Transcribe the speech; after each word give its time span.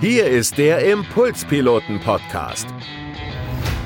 Hier 0.00 0.24
ist 0.24 0.56
der 0.56 0.78
Impulspiloten-Podcast. 0.90 2.66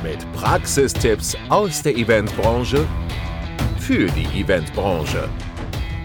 Mit 0.00 0.24
Praxistipps 0.32 1.36
aus 1.48 1.82
der 1.82 1.96
Eventbranche 1.96 2.86
für 3.80 4.06
die 4.06 4.40
Eventbranche. 4.40 5.28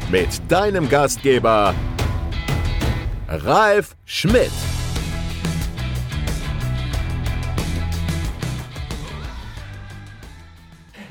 Mit 0.09 0.29
deinem 0.51 0.89
Gastgeber 0.89 1.75
Ralf 3.27 3.95
Schmidt. 4.05 4.49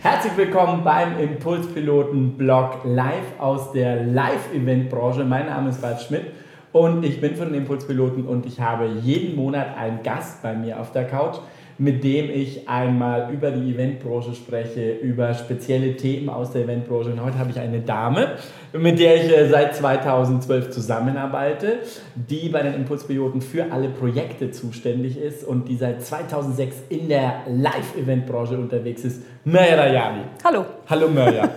Herzlich 0.02 0.36
willkommen 0.36 0.82
beim 0.82 1.16
Impulspiloten-Blog 1.20 2.80
live 2.82 3.38
aus 3.38 3.70
der 3.70 4.02
Live-Event-Branche. 4.06 5.24
Mein 5.24 5.46
Name 5.46 5.70
ist 5.70 5.84
Ralf 5.84 6.02
Schmidt 6.04 6.32
und 6.72 7.04
ich 7.04 7.20
bin 7.20 7.34
von 7.34 7.46
den 7.46 7.62
Impulspiloten 7.62 8.26
und 8.26 8.46
ich 8.46 8.60
habe 8.60 8.86
jeden 9.02 9.36
Monat 9.36 9.76
einen 9.76 10.02
Gast 10.02 10.42
bei 10.42 10.54
mir 10.54 10.80
auf 10.80 10.92
der 10.92 11.06
Couch, 11.06 11.36
mit 11.78 12.02
dem 12.02 12.28
ich 12.28 12.68
einmal 12.68 13.32
über 13.32 13.52
die 13.52 13.72
Eventbranche 13.72 14.34
spreche, 14.34 14.90
über 14.94 15.32
spezielle 15.32 15.96
Themen 15.96 16.28
aus 16.28 16.50
der 16.50 16.64
Eventbranche. 16.64 17.10
Und 17.10 17.22
heute 17.22 17.38
habe 17.38 17.50
ich 17.50 17.60
eine 17.60 17.80
Dame, 17.80 18.32
mit 18.72 18.98
der 18.98 19.24
ich 19.24 19.30
äh, 19.30 19.48
seit 19.48 19.76
2012 19.76 20.70
zusammenarbeite, 20.70 21.78
die 22.16 22.48
bei 22.48 22.62
den 22.62 22.74
Impulspiloten 22.74 23.40
für 23.40 23.70
alle 23.70 23.88
Projekte 23.88 24.50
zuständig 24.50 25.16
ist 25.16 25.44
und 25.44 25.68
die 25.68 25.76
seit 25.76 26.02
2006 26.02 26.76
in 26.88 27.08
der 27.08 27.42
Live-Eventbranche 27.48 28.58
unterwegs 28.58 29.04
ist. 29.04 29.22
Mörja 29.44 29.76
Rajani. 29.76 30.22
Hallo. 30.44 30.64
Hallo 30.88 31.08
Mörja. 31.08 31.48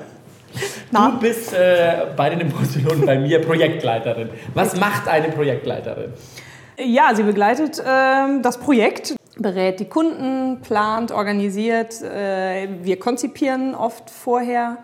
Na? 0.91 1.11
Du 1.11 1.19
bist 1.19 1.53
äh, 1.53 2.07
bei 2.15 2.29
den 2.29 2.41
Impulspiloten 2.41 3.05
bei 3.05 3.17
mir 3.17 3.41
Projektleiterin. 3.41 4.29
Was 4.53 4.77
macht 4.79 5.07
eine 5.07 5.29
Projektleiterin? 5.29 6.13
Ja, 6.77 7.15
sie 7.15 7.23
begleitet 7.23 7.81
ähm, 7.85 8.41
das 8.41 8.57
Projekt, 8.57 9.15
berät 9.37 9.79
die 9.79 9.85
Kunden, 9.85 10.61
plant, 10.61 11.11
organisiert. 11.11 12.01
Äh, 12.01 12.67
wir 12.81 12.99
konzipieren 12.99 13.73
oft 13.73 14.09
vorher 14.09 14.77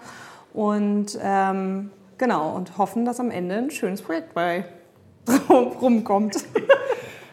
und 0.53 1.17
ähm, 1.21 1.91
genau 2.17 2.55
und 2.55 2.77
hoffen, 2.77 3.03
dass 3.03 3.19
am 3.19 3.31
Ende 3.31 3.55
ein 3.55 3.71
schönes 3.71 4.01
Projekt 4.01 4.33
bei 4.33 4.63
rumkommt. 5.49 6.37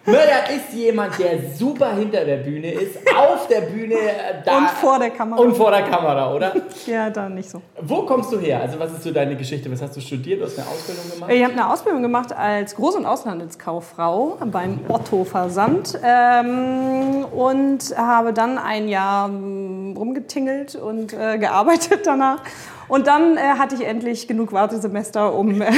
Mörder 0.07 0.51
ist 0.55 0.75
jemand, 0.75 1.19
der 1.19 1.39
super 1.57 1.95
hinter 1.95 2.27
der 2.27 2.37
Bühne 2.37 2.73
ist, 2.73 2.99
auf 3.17 3.49
der 3.49 3.63
Bühne 3.63 3.95
äh, 3.95 4.43
da. 4.45 4.59
Und 4.59 4.71
vor 4.71 4.99
der 4.99 5.11
Kamera. 5.11 5.41
Und 5.41 5.57
vor 5.57 5.71
der 5.71 5.83
Kamera, 5.83 6.35
oder? 6.35 6.53
Ja, 6.87 7.09
dann 7.09 7.35
nicht 7.35 7.49
so. 7.49 7.63
Wo 7.81 8.03
kommst 8.03 8.31
du 8.31 8.39
her? 8.39 8.61
Also 8.61 8.79
was 8.79 8.93
ist 8.93 9.03
so 9.03 9.11
deine 9.11 9.35
Geschichte? 9.37 9.73
Was 9.73 9.81
hast 9.81 9.97
du 9.97 10.01
studiert? 10.03 10.41
Du 10.41 10.45
hast 10.45 10.59
eine 10.59 10.69
Ausbildung 10.69 11.11
gemacht? 11.11 11.33
Ich 11.33 11.43
habe 11.43 11.53
eine 11.55 11.73
Ausbildung 11.73 12.03
gemacht 12.03 12.37
als 12.37 12.77
Groß- 12.77 12.97
und 12.97 13.07
Auslandskauffrau 13.07 14.37
beim 14.45 14.81
Otto 14.89 15.25
Versand 15.25 15.99
ähm, 16.05 17.25
und 17.33 17.97
habe 17.97 18.35
dann 18.35 18.59
ein 18.59 18.89
Jahr 18.89 19.29
ähm, 19.29 19.95
rumgetingelt 19.97 20.75
und 20.75 21.15
äh, 21.15 21.39
gearbeitet 21.39 22.01
danach. 22.05 22.41
Und 22.89 23.07
dann 23.07 23.39
äh, 23.39 23.41
hatte 23.59 23.77
ich 23.77 23.87
endlich 23.87 24.29
genug 24.29 24.53
Wartesemester, 24.53 25.35
um 25.35 25.63
äh, 25.63 25.73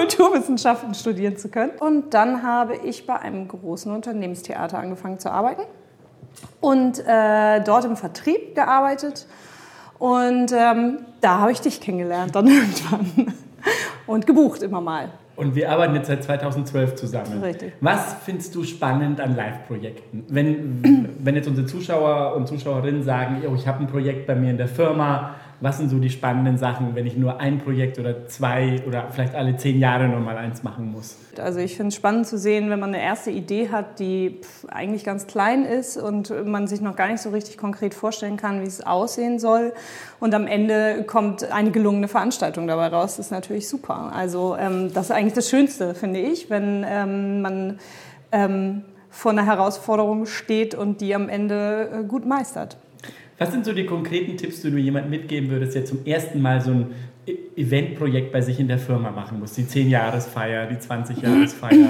Kulturwissenschaften 0.00 0.94
studieren 0.94 1.36
zu 1.36 1.48
können. 1.48 1.72
Und 1.78 2.14
dann 2.14 2.42
habe 2.42 2.76
ich 2.76 3.06
bei 3.06 3.18
einem 3.18 3.48
großen 3.48 3.92
Unternehmenstheater 3.92 4.78
angefangen 4.78 5.18
zu 5.18 5.30
arbeiten 5.30 5.62
und 6.60 7.04
äh, 7.06 7.60
dort 7.62 7.84
im 7.84 7.96
Vertrieb 7.96 8.54
gearbeitet. 8.54 9.26
Und 9.98 10.52
ähm, 10.52 11.00
da 11.20 11.40
habe 11.40 11.52
ich 11.52 11.60
dich 11.60 11.80
kennengelernt 11.80 12.34
dann 12.34 12.46
irgendwann 12.48 13.34
und 14.06 14.26
gebucht 14.26 14.62
immer 14.62 14.80
mal. 14.80 15.10
Und 15.36 15.54
wir 15.54 15.70
arbeiten 15.70 15.94
jetzt 15.94 16.08
seit 16.08 16.24
2012 16.24 16.94
zusammen. 16.96 17.42
Richtig. 17.42 17.72
Was 17.80 18.14
findest 18.24 18.54
du 18.54 18.64
spannend 18.64 19.20
an 19.20 19.36
Live-Projekten? 19.36 20.24
Wenn, 20.28 21.14
wenn 21.18 21.34
jetzt 21.34 21.48
unsere 21.48 21.66
Zuschauer 21.66 22.34
und 22.36 22.46
Zuschauerinnen 22.46 23.02
sagen, 23.02 23.42
oh, 23.48 23.54
ich 23.54 23.66
habe 23.66 23.80
ein 23.80 23.86
Projekt 23.86 24.26
bei 24.26 24.34
mir 24.34 24.50
in 24.50 24.58
der 24.58 24.68
Firma, 24.68 25.34
was 25.60 25.78
sind 25.78 25.90
so 25.90 25.98
die 25.98 26.08
spannenden 26.08 26.56
Sachen, 26.56 26.94
wenn 26.94 27.06
ich 27.06 27.16
nur 27.16 27.38
ein 27.38 27.58
Projekt 27.58 27.98
oder 27.98 28.26
zwei 28.28 28.82
oder 28.86 29.08
vielleicht 29.10 29.34
alle 29.34 29.56
zehn 29.56 29.78
Jahre 29.78 30.08
nur 30.08 30.20
mal 30.20 30.36
eins 30.36 30.62
machen 30.62 30.90
muss? 30.90 31.16
Also 31.38 31.60
ich 31.60 31.76
finde 31.76 31.88
es 31.88 31.96
spannend 31.96 32.26
zu 32.26 32.38
sehen, 32.38 32.70
wenn 32.70 32.80
man 32.80 32.94
eine 32.94 33.02
erste 33.02 33.30
Idee 33.30 33.68
hat, 33.68 33.98
die 33.98 34.40
eigentlich 34.68 35.04
ganz 35.04 35.26
klein 35.26 35.64
ist 35.64 35.96
und 35.96 36.32
man 36.46 36.66
sich 36.66 36.80
noch 36.80 36.96
gar 36.96 37.08
nicht 37.08 37.20
so 37.20 37.30
richtig 37.30 37.58
konkret 37.58 37.94
vorstellen 37.94 38.36
kann, 38.36 38.62
wie 38.62 38.66
es 38.66 38.86
aussehen 38.86 39.38
soll. 39.38 39.72
Und 40.18 40.34
am 40.34 40.46
Ende 40.46 41.04
kommt 41.06 41.50
eine 41.50 41.70
gelungene 41.70 42.08
Veranstaltung 42.08 42.66
dabei 42.66 42.88
raus. 42.88 43.16
Das 43.16 43.26
ist 43.26 43.32
natürlich 43.32 43.68
super. 43.68 44.12
Also 44.14 44.56
ähm, 44.58 44.92
das 44.94 45.06
ist 45.06 45.10
eigentlich 45.12 45.34
das 45.34 45.50
Schönste, 45.50 45.94
finde 45.94 46.20
ich, 46.20 46.48
wenn 46.48 46.84
ähm, 46.88 47.42
man 47.42 47.78
ähm, 48.32 48.82
vor 49.10 49.32
einer 49.32 49.44
Herausforderung 49.44 50.24
steht 50.24 50.74
und 50.74 51.00
die 51.00 51.14
am 51.14 51.28
Ende 51.28 51.90
äh, 51.92 52.04
gut 52.04 52.24
meistert. 52.24 52.76
Was 53.40 53.52
sind 53.52 53.64
so 53.64 53.72
die 53.72 53.86
konkreten 53.86 54.36
Tipps, 54.36 54.60
die 54.60 54.70
du 54.70 54.76
jemandem 54.76 55.12
mitgeben 55.12 55.48
würdest, 55.48 55.74
der 55.74 55.86
zum 55.86 56.04
ersten 56.04 56.42
Mal 56.42 56.60
so 56.60 56.72
ein 56.72 56.94
E- 57.26 57.36
Eventprojekt 57.56 58.32
bei 58.32 58.42
sich 58.42 58.60
in 58.60 58.68
der 58.68 58.78
Firma 58.78 59.10
machen 59.10 59.40
muss? 59.40 59.54
Die 59.54 59.62
10-Jahresfeier, 59.64 60.66
die 60.66 60.76
20-Jahresfeier. 60.76 61.88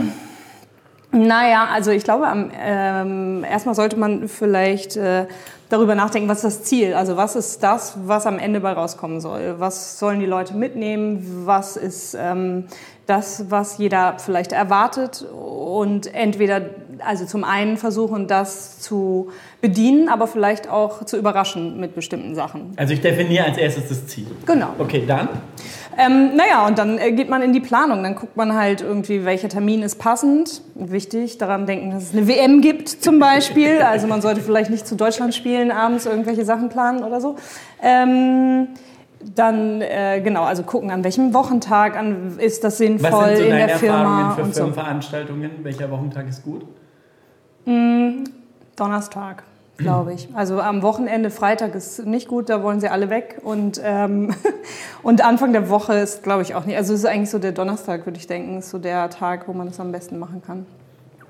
Naja, 1.10 1.66
also 1.72 1.91
ich 1.91 2.05
glaube, 2.05 2.27
ähm, 2.56 3.44
erstmal 3.44 3.75
sollte 3.75 3.97
man 3.97 4.28
vielleicht 4.28 4.97
äh, 4.97 5.27
darüber 5.69 5.97
nachdenken, 5.97 6.28
was 6.28 6.44
ist 6.44 6.44
das 6.44 6.62
Ziel? 6.62 6.94
Also 6.94 7.16
was 7.16 7.34
ist 7.34 7.65
das, 7.65 7.99
was 8.06 8.27
am 8.28 8.39
Ende 8.39 8.60
bei 8.60 8.71
rauskommen 8.72 9.21
soll? 9.21 9.56
Was 9.59 9.99
sollen 9.99 10.21
die 10.21 10.27
Leute 10.27 10.55
mitnehmen? 10.55 11.43
Was 11.47 11.77
ist 11.77 12.16
ähm, 12.16 12.66
das, 13.06 13.50
was 13.50 13.78
jeder 13.78 14.21
vielleicht 14.21 14.53
erwartet? 14.53 15.22
Und 15.33 16.15
entweder, 16.15 16.60
also 17.05 17.25
zum 17.25 17.44
einen 17.44 17.77
versuchen, 17.77 18.27
das 18.27 18.81
zu 18.81 19.31
bedienen, 19.61 20.09
aber 20.09 20.27
vielleicht 20.27 20.69
auch 20.69 21.05
zu 21.05 21.16
überraschen 21.16 21.78
mit 21.81 21.94
bestimmten 21.94 22.34
Sachen. 22.34 22.72
Also 22.77 22.94
ich 22.94 23.00
definiere 23.00 23.44
als 23.44 23.59
erstes 23.59 23.88
das 23.88 24.06
Ziel. 24.06 24.27
Genau. 24.47 24.69
Okay, 24.78 25.05
dann? 25.06 25.28
Ähm, 25.99 26.37
naja, 26.37 26.66
und 26.66 26.78
dann 26.78 26.99
äh, 26.99 27.12
geht 27.12 27.28
man 27.28 27.43
in 27.43 27.53
die 27.53 27.60
Planung. 27.60 28.03
Dann 28.03 28.15
guckt 28.15 28.37
man 28.37 28.55
halt 28.55 28.81
irgendwie, 28.81 29.25
welcher 29.25 29.49
Termin 29.49 29.83
ist 29.83 29.99
passend. 29.99 30.62
Wichtig, 30.75 31.39
daran 31.39 31.66
denken, 31.66 31.91
dass 31.91 32.05
es 32.05 32.12
eine 32.12 32.27
WM 32.27 32.60
gibt 32.60 32.89
zum 32.89 33.19
Beispiel. 33.19 33.81
Also 33.91 34.06
man 34.06 34.22
sollte 34.22 34.41
vielleicht 34.41 34.71
nicht 34.71 34.87
zu 34.87 34.94
Deutschland 34.94 35.34
spielen, 35.34 35.72
abends 35.72 36.06
irgendwelche 36.06 36.44
Sachen 36.44 36.69
planen 36.69 37.03
oder 37.03 37.21
so. 37.21 37.37
Ähm, 37.83 38.69
dann, 39.34 39.81
äh, 39.81 40.21
genau, 40.22 40.44
also 40.44 40.62
gucken, 40.62 40.91
an 40.91 41.05
welchem 41.05 41.34
Wochentag 41.34 41.97
an, 41.97 42.39
ist 42.39 42.65
das 42.65 42.75
Was 42.75 42.78
sinnvoll 42.78 43.37
sind 43.37 43.37
so 43.37 43.43
in 43.43 43.50
der 43.50 43.69
Firma 43.71 43.99
Erfahrungen 43.99 44.34
für 44.34 44.43
und 44.43 44.55
so. 44.55 44.60
Firmenveranstaltungen? 44.62 45.50
Welcher 45.62 45.91
Wochentag 45.91 46.28
ist 46.28 46.43
gut? 46.43 46.65
Donnerstag, 48.77 49.43
glaube 49.77 50.13
ich. 50.15 50.29
Also 50.35 50.61
am 50.61 50.83
Wochenende, 50.83 51.31
Freitag 51.31 51.75
ist 51.75 52.07
nicht 52.07 52.29
gut, 52.29 52.49
da 52.49 52.63
wollen 52.63 52.81
sie 52.81 52.89
alle 52.89 53.11
weg. 53.11 53.41
Und, 53.43 53.81
ähm, 53.85 54.35
und 55.03 55.25
Anfang 55.25 55.53
der 55.53 55.69
Woche 55.69 55.95
ist, 55.95 56.23
glaube 56.23 56.43
ich, 56.43 56.55
auch 56.55 56.65
nicht. 56.65 56.77
Also 56.77 56.95
es 56.95 57.01
ist 57.01 57.07
eigentlich 57.07 57.31
so 57.31 57.39
der 57.39 57.53
Donnerstag, 57.53 58.07
würde 58.07 58.19
ich 58.19 58.27
denken, 58.27 58.59
ist 58.59 58.71
so 58.71 58.79
der 58.79 59.11
Tag, 59.11 59.49
wo 59.49 59.53
man 59.53 59.69
es 59.69 59.81
am 59.81 59.93
besten 59.93 60.19
machen 60.19 60.43
kann. 60.47 60.67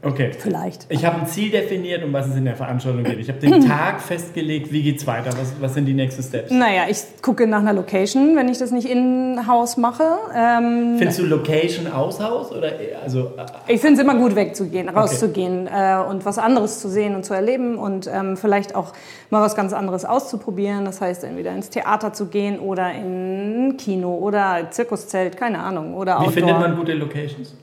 Okay. 0.02 0.30
Vielleicht. 0.38 0.86
Ich 0.88 1.04
habe 1.04 1.20
ein 1.20 1.26
Ziel 1.26 1.50
definiert, 1.50 2.02
um 2.02 2.12
was 2.12 2.26
es 2.28 2.36
in 2.36 2.44
der 2.46 2.56
Veranstaltung 2.56 3.04
geht. 3.04 3.18
Ich 3.18 3.28
habe 3.28 3.38
den 3.38 3.60
Tag 3.68 4.00
festgelegt, 4.00 4.72
wie 4.72 4.82
geht's 4.82 5.06
weiter? 5.06 5.30
Was, 5.38 5.52
was 5.60 5.74
sind 5.74 5.84
die 5.86 5.92
nächsten 5.92 6.22
Steps? 6.22 6.50
Naja, 6.50 6.84
ich 6.88 6.98
gucke 7.20 7.46
nach 7.46 7.58
einer 7.60 7.72
Location, 7.74 8.34
wenn 8.36 8.48
ich 8.48 8.58
das 8.58 8.70
nicht 8.70 8.88
in-house 8.88 9.76
mache. 9.76 10.04
Ähm, 10.34 10.96
Findest 10.98 11.18
du 11.18 11.26
Location 11.26 11.86
Aushaus 11.92 12.50
oder 12.50 12.78
eher- 12.80 13.02
also 13.02 13.32
äh, 13.36 13.72
ich 13.74 13.80
finde 13.80 14.00
es 14.00 14.06
immer 14.06 14.16
gut, 14.18 14.34
wegzugehen, 14.36 14.88
rauszugehen 14.88 15.66
äh, 15.66 15.96
und 16.08 16.24
was 16.24 16.38
anderes 16.38 16.80
zu 16.80 16.88
sehen 16.88 17.14
und 17.14 17.24
zu 17.24 17.34
erleben 17.34 17.76
und 17.76 18.08
ähm, 18.12 18.36
vielleicht 18.36 18.74
auch 18.74 18.92
mal 19.28 19.42
was 19.42 19.54
ganz 19.54 19.72
anderes 19.72 20.04
auszuprobieren. 20.04 20.84
Das 20.86 21.00
heißt, 21.00 21.24
entweder 21.24 21.52
ins 21.52 21.68
Theater 21.70 22.12
zu 22.12 22.26
gehen 22.26 22.58
oder 22.58 22.92
in 22.92 23.74
Kino 23.78 24.14
oder 24.14 24.70
Zirkuszelt, 24.70 25.36
keine 25.36 25.58
Ahnung, 25.58 25.94
oder 25.94 26.12
wie 26.14 26.16
Outdoor. 26.26 26.32
findet 26.32 26.58
man 26.58 26.76
gute 26.76 26.94
Locations? 26.94 27.54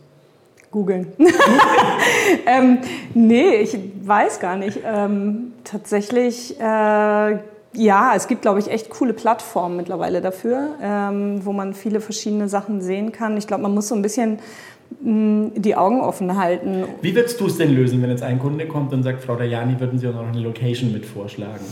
Googeln. 0.71 1.07
ähm, 2.45 2.79
nee, 3.13 3.55
ich 3.57 3.77
weiß 4.03 4.39
gar 4.39 4.57
nicht. 4.57 4.79
Ähm, 4.85 5.53
tatsächlich, 5.63 6.59
äh, 6.59 6.63
ja, 7.73 8.13
es 8.15 8.27
gibt, 8.27 8.41
glaube 8.41 8.59
ich, 8.59 8.69
echt 8.69 8.89
coole 8.89 9.13
Plattformen 9.13 9.77
mittlerweile 9.77 10.21
dafür, 10.21 10.75
ähm, 10.81 11.45
wo 11.45 11.53
man 11.53 11.73
viele 11.73 12.01
verschiedene 12.01 12.49
Sachen 12.49 12.81
sehen 12.81 13.11
kann. 13.11 13.37
Ich 13.37 13.47
glaube, 13.47 13.63
man 13.63 13.73
muss 13.73 13.87
so 13.87 13.95
ein 13.95 14.01
bisschen 14.01 14.39
mh, 15.01 15.51
die 15.55 15.75
Augen 15.75 16.01
offen 16.01 16.37
halten. 16.37 16.85
Wie 17.01 17.15
würdest 17.15 17.39
du 17.39 17.47
es 17.47 17.57
denn 17.57 17.73
lösen, 17.73 18.01
wenn 18.01 18.09
jetzt 18.09 18.23
ein 18.23 18.39
Kunde 18.39 18.67
kommt 18.67 18.93
und 18.93 19.03
sagt, 19.03 19.23
Frau 19.23 19.35
Dajani, 19.35 19.79
würden 19.79 19.99
Sie 19.99 20.07
uns 20.07 20.15
noch 20.15 20.27
eine 20.27 20.39
Location 20.39 20.91
mit 20.91 21.05
vorschlagen? 21.05 21.65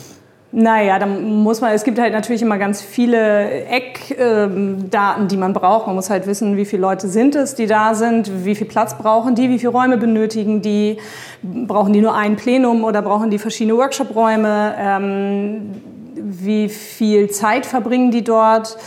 Naja, 0.52 1.00
dann 1.00 1.44
muss 1.44 1.60
man, 1.60 1.74
es 1.74 1.84
gibt 1.84 2.00
halt 2.00 2.14
natürlich 2.14 2.42
immer 2.42 2.58
ganz 2.58 2.82
viele 2.82 3.66
Eckdaten, 3.66 5.28
die 5.28 5.36
man 5.36 5.52
braucht. 5.52 5.88
Man 5.88 5.96
muss 5.96 6.10
halt 6.10 6.28
wissen, 6.28 6.56
wie 6.56 6.64
viele 6.64 6.82
Leute 6.82 7.10
sind 7.10 7.36
es, 7.36 7.56
die 7.56 7.68
da 7.68 7.94
sind, 7.94 8.46
wie 8.46 8.56
viel 8.56 8.68
Platz 8.68 8.98
brauchen 8.98 9.36
die, 9.36 9.50
wie 9.50 9.60
viele 9.60 9.74
Räume 9.74 9.98
benötigen 9.98 10.62
die, 10.62 10.98
brauchen 11.44 11.92
die 11.92 12.00
nur 12.00 12.16
ein 12.16 12.38
Plenum 12.38 12.86
oder 12.86 13.02
brauchen 13.02 13.32
die 13.32 13.40
verschiedene 13.40 13.78
Workshop-Räume, 13.78 14.76
ähm, 14.80 15.72
wie 16.16 16.70
viel 16.70 17.30
Zeit 17.30 17.66
verbringen 17.66 18.12
die 18.12 18.24
dort. 18.24 18.78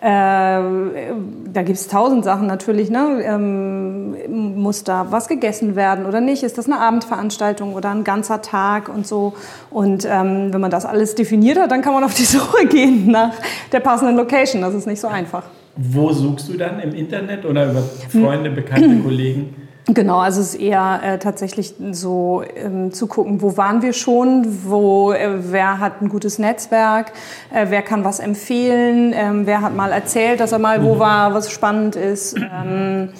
Äh, 0.00 0.02
da 0.02 1.62
gibt 1.62 1.78
es 1.78 1.88
tausend 1.88 2.24
Sachen 2.24 2.46
natürlich. 2.46 2.90
Ne? 2.90 3.22
Ähm, 3.24 4.60
muss 4.60 4.84
da 4.84 5.06
was 5.10 5.28
gegessen 5.28 5.74
werden 5.74 6.06
oder 6.06 6.20
nicht? 6.20 6.42
Ist 6.42 6.58
das 6.58 6.66
eine 6.66 6.78
Abendveranstaltung 6.80 7.74
oder 7.74 7.90
ein 7.90 8.04
ganzer 8.04 8.42
Tag 8.42 8.88
und 8.88 9.06
so? 9.06 9.34
Und 9.70 10.04
ähm, 10.04 10.52
wenn 10.52 10.60
man 10.60 10.70
das 10.70 10.84
alles 10.84 11.14
definiert 11.14 11.58
hat, 11.58 11.70
dann 11.70 11.82
kann 11.82 11.94
man 11.94 12.04
auf 12.04 12.14
die 12.14 12.24
Suche 12.24 12.66
gehen 12.66 13.10
nach 13.10 13.32
der 13.72 13.80
passenden 13.80 14.16
Location. 14.16 14.62
Das 14.62 14.74
ist 14.74 14.86
nicht 14.86 15.00
so 15.00 15.08
einfach. 15.08 15.44
Wo 15.76 16.12
suchst 16.12 16.48
du 16.48 16.56
dann 16.56 16.80
im 16.80 16.94
Internet 16.94 17.44
oder 17.44 17.70
über 17.70 17.82
Freunde, 18.10 18.50
Bekannte, 18.50 18.96
Kollegen? 19.02 19.65
Genau, 19.88 20.18
also 20.18 20.40
es 20.40 20.54
ist 20.54 20.60
eher 20.60 21.00
äh, 21.04 21.18
tatsächlich 21.18 21.74
so 21.92 22.42
ähm, 22.56 22.92
zu 22.92 23.06
gucken, 23.06 23.40
wo 23.40 23.56
waren 23.56 23.82
wir 23.82 23.92
schon, 23.92 24.64
wo, 24.64 25.12
äh, 25.12 25.52
wer 25.52 25.78
hat 25.78 26.02
ein 26.02 26.08
gutes 26.08 26.40
Netzwerk, 26.40 27.12
äh, 27.54 27.66
wer 27.68 27.82
kann 27.82 28.04
was 28.04 28.18
empfehlen, 28.18 29.12
ähm, 29.14 29.46
wer 29.46 29.60
hat 29.60 29.76
mal 29.76 29.92
erzählt, 29.92 30.40
dass 30.40 30.50
er 30.50 30.58
mal 30.58 30.82
wo 30.82 30.96
mhm. 30.96 30.98
war, 30.98 31.34
was 31.34 31.52
spannend 31.52 31.94
ist. 31.94 32.36
Ähm, 32.36 33.10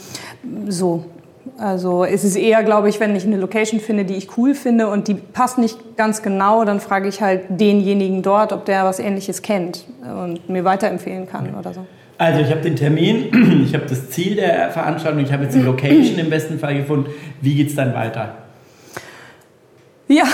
so. 0.68 1.04
Also 1.58 2.04
es 2.04 2.24
ist 2.24 2.36
eher, 2.36 2.62
glaube 2.62 2.88
ich, 2.88 3.00
wenn 3.00 3.14
ich 3.16 3.24
eine 3.24 3.36
Location 3.36 3.80
finde, 3.80 4.04
die 4.04 4.14
ich 4.14 4.36
cool 4.36 4.54
finde 4.54 4.88
und 4.88 5.08
die 5.08 5.14
passt 5.14 5.58
nicht 5.58 5.96
ganz 5.96 6.22
genau, 6.22 6.64
dann 6.64 6.80
frage 6.80 7.08
ich 7.08 7.22
halt 7.22 7.42
denjenigen 7.48 8.22
dort, 8.22 8.52
ob 8.52 8.64
der 8.64 8.84
was 8.84 8.98
Ähnliches 8.98 9.42
kennt 9.42 9.84
und 10.02 10.48
mir 10.48 10.64
weiterempfehlen 10.64 11.26
kann 11.28 11.54
oder 11.54 11.72
so. 11.72 11.86
Also 12.18 12.40
ich 12.40 12.50
habe 12.50 12.60
den 12.60 12.76
Termin, 12.76 13.62
ich 13.64 13.74
habe 13.74 13.86
das 13.86 14.10
Ziel 14.10 14.36
der 14.36 14.70
Veranstaltung, 14.70 15.22
ich 15.22 15.32
habe 15.32 15.44
jetzt 15.44 15.54
die 15.54 15.60
Location 15.60 16.18
im 16.18 16.30
besten 16.30 16.58
Fall 16.58 16.76
gefunden. 16.76 17.10
Wie 17.40 17.54
geht 17.54 17.68
es 17.68 17.74
dann 17.74 17.94
weiter? 17.94 18.36
Ja, 20.08 20.24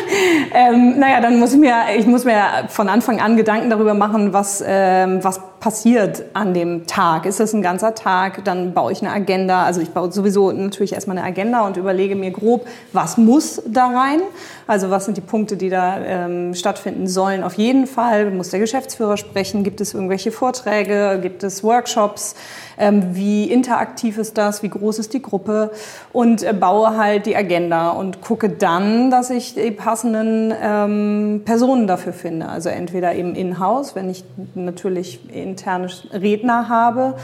ähm, 0.54 0.98
naja, 0.98 1.20
dann 1.20 1.38
muss 1.38 1.52
ich 1.52 1.60
mir, 1.60 1.74
ich 1.96 2.06
muss 2.06 2.24
mir 2.24 2.42
von 2.68 2.88
Anfang 2.88 3.20
an 3.20 3.36
Gedanken 3.36 3.70
darüber 3.70 3.94
machen, 3.94 4.32
was, 4.32 4.62
ähm, 4.66 5.22
was 5.22 5.40
passiert 5.62 6.24
an 6.34 6.54
dem 6.54 6.88
Tag. 6.88 7.24
Ist 7.24 7.38
das 7.38 7.52
ein 7.52 7.62
ganzer 7.62 7.94
Tag? 7.94 8.44
Dann 8.44 8.74
baue 8.74 8.90
ich 8.90 9.00
eine 9.00 9.12
Agenda. 9.12 9.62
Also 9.62 9.80
ich 9.80 9.90
baue 9.90 10.10
sowieso 10.10 10.50
natürlich 10.50 10.92
erstmal 10.92 11.16
eine 11.16 11.24
Agenda 11.24 11.64
und 11.64 11.76
überlege 11.76 12.16
mir 12.16 12.32
grob, 12.32 12.66
was 12.92 13.16
muss 13.16 13.62
da 13.64 13.86
rein? 13.86 14.22
Also 14.66 14.90
was 14.90 15.04
sind 15.04 15.16
die 15.16 15.22
Punkte, 15.22 15.56
die 15.56 15.70
da 15.70 15.98
ähm, 15.98 16.54
stattfinden 16.54 17.06
sollen? 17.06 17.44
Auf 17.44 17.54
jeden 17.54 17.86
Fall 17.86 18.32
muss 18.32 18.50
der 18.50 18.58
Geschäftsführer 18.58 19.16
sprechen. 19.16 19.62
Gibt 19.62 19.80
es 19.80 19.94
irgendwelche 19.94 20.32
Vorträge? 20.32 21.20
Gibt 21.22 21.44
es 21.44 21.62
Workshops? 21.62 22.34
Ähm, 22.76 23.14
wie 23.14 23.44
interaktiv 23.44 24.18
ist 24.18 24.38
das? 24.38 24.64
Wie 24.64 24.68
groß 24.68 24.98
ist 24.98 25.14
die 25.14 25.22
Gruppe? 25.22 25.70
Und 26.12 26.42
äh, 26.42 26.52
baue 26.52 26.96
halt 26.96 27.26
die 27.26 27.36
Agenda 27.36 27.90
und 27.90 28.20
gucke 28.20 28.48
dann, 28.48 29.12
dass 29.12 29.30
ich 29.30 29.54
die 29.54 29.70
passenden 29.70 30.52
ähm, 30.60 31.42
Personen 31.44 31.86
dafür 31.86 32.12
finde. 32.12 32.48
Also 32.48 32.68
entweder 32.68 33.14
eben 33.14 33.36
in-house, 33.36 33.94
wenn 33.94 34.10
ich 34.10 34.24
natürlich 34.56 35.20
interne 35.52 35.88
Redner 36.12 36.68
habe, 36.68 37.14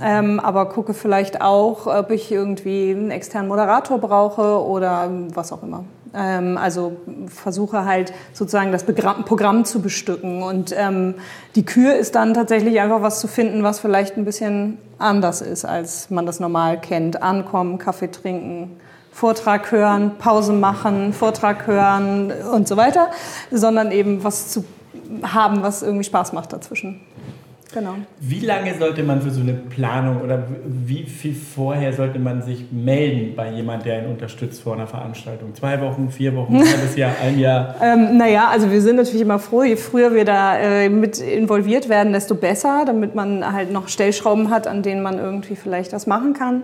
ähm, 0.00 0.40
aber 0.40 0.66
gucke 0.66 0.94
vielleicht 0.94 1.40
auch, 1.40 1.86
ob 1.86 2.10
ich 2.10 2.30
irgendwie 2.30 2.90
einen 2.90 3.10
externen 3.10 3.48
Moderator 3.48 3.98
brauche 3.98 4.62
oder 4.64 5.10
was 5.34 5.52
auch 5.52 5.62
immer. 5.62 5.84
Ähm, 6.14 6.56
also 6.56 6.96
versuche 7.26 7.84
halt 7.84 8.12
sozusagen 8.32 8.72
das 8.72 8.84
Programm 8.84 9.64
zu 9.64 9.80
bestücken. 9.80 10.42
Und 10.42 10.74
ähm, 10.76 11.14
die 11.54 11.64
Kür 11.64 11.96
ist 11.96 12.14
dann 12.14 12.34
tatsächlich 12.34 12.80
einfach 12.80 13.02
was 13.02 13.20
zu 13.20 13.28
finden, 13.28 13.62
was 13.62 13.80
vielleicht 13.80 14.16
ein 14.16 14.24
bisschen 14.24 14.78
anders 14.98 15.40
ist, 15.40 15.64
als 15.64 16.10
man 16.10 16.26
das 16.26 16.40
normal 16.40 16.80
kennt. 16.80 17.22
Ankommen, 17.22 17.78
Kaffee 17.78 18.10
trinken, 18.10 18.78
Vortrag 19.12 19.72
hören, 19.72 20.12
Pause 20.18 20.52
machen, 20.52 21.12
Vortrag 21.12 21.66
hören 21.66 22.32
und 22.52 22.68
so 22.68 22.76
weiter, 22.76 23.08
sondern 23.50 23.90
eben 23.90 24.22
was 24.24 24.48
zu 24.48 24.64
haben, 25.22 25.62
was 25.62 25.82
irgendwie 25.82 26.04
Spaß 26.04 26.32
macht 26.32 26.52
dazwischen. 26.52 27.00
Genau. 27.72 27.96
Wie 28.18 28.40
lange 28.40 28.74
sollte 28.78 29.02
man 29.02 29.20
für 29.20 29.30
so 29.30 29.42
eine 29.42 29.52
Planung 29.52 30.22
oder 30.22 30.44
wie 30.64 31.02
viel 31.04 31.34
vorher 31.34 31.92
sollte 31.92 32.18
man 32.18 32.42
sich 32.42 32.72
melden 32.72 33.36
bei 33.36 33.50
jemand, 33.50 33.84
der 33.84 34.02
ihn 34.02 34.10
unterstützt 34.10 34.62
vor 34.62 34.74
einer 34.74 34.86
Veranstaltung? 34.86 35.54
Zwei 35.54 35.80
Wochen, 35.82 36.10
vier 36.10 36.34
Wochen, 36.34 36.56
ein 36.56 36.66
halbes 36.66 36.96
Jahr, 36.96 37.12
ein 37.22 37.38
Jahr? 37.38 37.74
ähm, 37.82 38.16
naja, 38.16 38.48
also 38.48 38.70
wir 38.70 38.80
sind 38.80 38.96
natürlich 38.96 39.20
immer 39.20 39.38
froh, 39.38 39.64
je 39.64 39.76
früher 39.76 40.14
wir 40.14 40.24
da 40.24 40.56
äh, 40.58 40.88
mit 40.88 41.18
involviert 41.18 41.90
werden, 41.90 42.14
desto 42.14 42.34
besser, 42.34 42.84
damit 42.86 43.14
man 43.14 43.52
halt 43.52 43.70
noch 43.70 43.88
Stellschrauben 43.88 44.48
hat, 44.48 44.66
an 44.66 44.82
denen 44.82 45.02
man 45.02 45.18
irgendwie 45.18 45.56
vielleicht 45.56 45.92
was 45.92 46.06
machen 46.06 46.32
kann. 46.32 46.62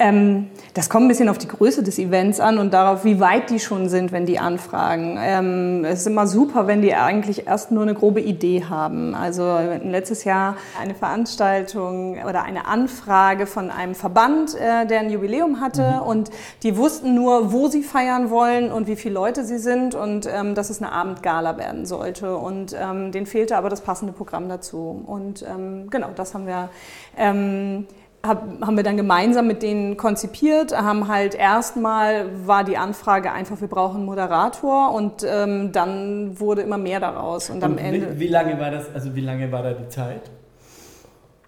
Ähm, 0.00 0.46
das 0.72 0.88
kommt 0.88 1.04
ein 1.04 1.08
bisschen 1.08 1.28
auf 1.28 1.36
die 1.36 1.46
Größe 1.46 1.82
des 1.82 1.98
Events 1.98 2.40
an 2.40 2.56
und 2.56 2.72
darauf, 2.72 3.04
wie 3.04 3.20
weit 3.20 3.50
die 3.50 3.60
schon 3.60 3.90
sind, 3.90 4.12
wenn 4.12 4.24
die 4.24 4.38
anfragen. 4.38 5.18
Ähm, 5.20 5.84
es 5.84 6.00
ist 6.00 6.06
immer 6.06 6.26
super, 6.26 6.66
wenn 6.66 6.80
die 6.80 6.94
eigentlich 6.94 7.46
erst 7.46 7.70
nur 7.70 7.82
eine 7.82 7.92
grobe 7.92 8.22
Idee 8.22 8.64
haben. 8.64 9.14
Also 9.14 9.58
letztes 9.84 10.24
Jahr 10.24 10.56
eine 10.80 10.94
Veranstaltung 10.94 12.16
oder 12.26 12.44
eine 12.44 12.66
Anfrage 12.66 13.44
von 13.44 13.70
einem 13.70 13.94
Verband, 13.94 14.54
äh, 14.54 14.86
der 14.86 15.00
ein 15.00 15.10
Jubiläum 15.10 15.60
hatte 15.60 16.00
mhm. 16.00 16.08
und 16.08 16.30
die 16.62 16.78
wussten 16.78 17.14
nur, 17.14 17.52
wo 17.52 17.68
sie 17.68 17.82
feiern 17.82 18.30
wollen 18.30 18.72
und 18.72 18.86
wie 18.86 18.96
viele 18.96 19.12
Leute 19.12 19.44
sie 19.44 19.58
sind 19.58 19.94
und 19.94 20.26
ähm, 20.26 20.54
dass 20.54 20.70
es 20.70 20.80
eine 20.80 20.92
Abendgala 20.92 21.58
werden 21.58 21.84
sollte. 21.84 22.38
Und 22.38 22.74
ähm, 22.74 23.12
denen 23.12 23.26
fehlte 23.26 23.54
aber 23.54 23.68
das 23.68 23.82
passende 23.82 24.14
Programm 24.14 24.48
dazu. 24.48 25.04
Und 25.06 25.42
ähm, 25.42 25.90
genau, 25.90 26.08
das 26.16 26.32
haben 26.32 26.46
wir 26.46 26.70
ähm, 27.18 27.86
hab, 28.26 28.60
haben 28.60 28.76
wir 28.76 28.84
dann 28.84 28.96
gemeinsam 28.96 29.46
mit 29.46 29.62
denen 29.62 29.96
konzipiert, 29.96 30.76
haben 30.76 31.08
halt 31.08 31.34
erstmal 31.34 32.46
war 32.46 32.64
die 32.64 32.76
Anfrage 32.76 33.32
einfach, 33.32 33.60
wir 33.60 33.68
brauchen 33.68 33.98
einen 33.98 34.06
Moderator 34.06 34.92
und 34.92 35.24
ähm, 35.26 35.72
dann 35.72 36.38
wurde 36.38 36.62
immer 36.62 36.78
mehr 36.78 37.00
daraus. 37.00 37.48
Und, 37.48 37.56
und 37.56 37.64
am 37.64 37.78
Ende. 37.78 38.14
Wie, 38.14 38.20
wie, 38.20 38.28
lange 38.28 38.58
war 38.60 38.70
das, 38.70 38.92
also 38.94 39.14
wie 39.14 39.22
lange 39.22 39.50
war 39.50 39.62
da 39.62 39.72
die 39.72 39.88
Zeit? 39.88 40.30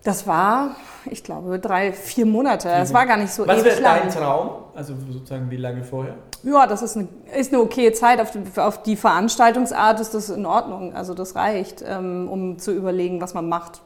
Das 0.05 0.27
war, 0.27 0.75
ich 1.05 1.23
glaube, 1.23 1.61
drei, 1.61 1.93
vier 1.93 2.27
Monate. 2.27 2.69
Es 2.71 2.93
war 2.93 3.07
gar 3.07 3.17
nicht 3.17 3.31
so. 3.31 3.47
Was 3.47 3.63
wäre 3.63 3.81
dein 3.81 4.11
Traum? 4.11 4.51
Also 4.75 4.95
sozusagen 5.11 5.49
wie 5.49 5.57
lange 5.57 5.85
vorher? 5.85 6.15
Ja, 6.43 6.67
das 6.67 6.83
ist 6.83 6.97
eine, 6.97 7.07
ist 7.37 7.53
eine 7.53 7.63
okay 7.63 7.93
Zeit. 7.93 8.21
Auf 8.21 8.33
die, 8.33 8.61
auf 8.61 8.83
die 8.83 8.97
Veranstaltungsart 8.97 10.01
ist 10.01 10.15
das 10.15 10.29
in 10.31 10.45
Ordnung. 10.45 10.93
Also 10.93 11.15
das 11.15 11.37
reicht, 11.37 11.85
ähm, 11.87 12.29
um 12.29 12.59
zu 12.59 12.73
überlegen, 12.73 13.21
was 13.21 13.35
man 13.35 13.49
macht. 13.49 13.81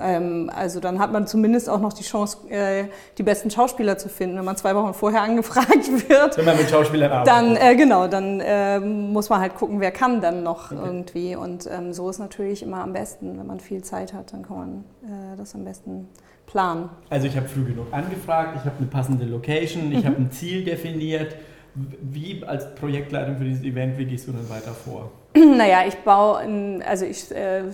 Ähm, 0.00 0.50
also 0.54 0.80
dann 0.80 0.98
hat 0.98 1.12
man 1.12 1.26
zumindest 1.26 1.68
auch 1.68 1.80
noch 1.80 1.92
die 1.92 2.04
Chance, 2.04 2.48
äh, 2.48 2.84
die 3.16 3.22
besten 3.22 3.50
Schauspieler 3.50 3.98
zu 3.98 4.08
finden. 4.08 4.36
Wenn 4.36 4.44
man 4.44 4.56
zwei 4.56 4.74
Wochen 4.74 4.94
vorher 4.94 5.22
angefragt 5.28 6.08
wird, 6.08 6.36
wenn 6.36 6.44
man 6.44 6.56
mit 6.56 6.70
Schauspielern 6.70 7.10
arbeitet. 7.10 7.34
Dann 7.34 7.56
äh, 7.56 7.76
genau, 7.76 8.08
dann 8.08 8.40
äh, 8.40 8.80
muss 8.80 9.28
man 9.28 9.40
halt 9.40 9.54
gucken, 9.54 9.80
wer 9.80 9.90
kann 9.90 10.20
dann 10.20 10.42
noch 10.42 10.70
okay. 10.70 10.80
irgendwie. 10.84 11.36
Und 11.36 11.68
ähm, 11.70 11.92
so 11.92 12.08
ist 12.10 12.18
natürlich 12.18 12.62
immer 12.62 12.82
am 12.82 12.92
besten, 12.92 13.38
wenn 13.38 13.46
man 13.46 13.60
viel 13.60 13.82
Zeit 13.82 14.12
hat, 14.12 14.32
dann 14.32 14.42
kann 14.42 14.56
man 14.56 14.84
äh, 15.02 15.36
das 15.36 15.54
am 15.54 15.64
besten 15.64 16.08
planen. 16.46 16.88
Also 17.10 17.26
ich 17.26 17.36
habe 17.36 17.48
früh 17.48 17.64
genug 17.64 17.86
angefragt, 17.92 18.56
ich 18.56 18.64
habe 18.64 18.76
eine 18.78 18.86
passende 18.86 19.24
Location, 19.26 19.92
ich 19.92 20.02
mhm. 20.02 20.06
habe 20.06 20.16
ein 20.16 20.30
Ziel 20.30 20.64
definiert. 20.64 21.36
Wie 21.74 22.42
als 22.44 22.74
Projektleitung 22.74 23.36
für 23.36 23.44
dieses 23.44 23.64
Event, 23.64 23.98
wie 23.98 24.06
gehst 24.06 24.26
du 24.26 24.32
dann 24.32 24.48
weiter 24.48 24.72
vor? 24.72 25.10
Naja, 25.36 25.84
ich 25.86 25.96
baue, 25.98 26.38
ein, 26.38 26.82
also 26.82 27.04
ich 27.04 27.30
äh, 27.30 27.64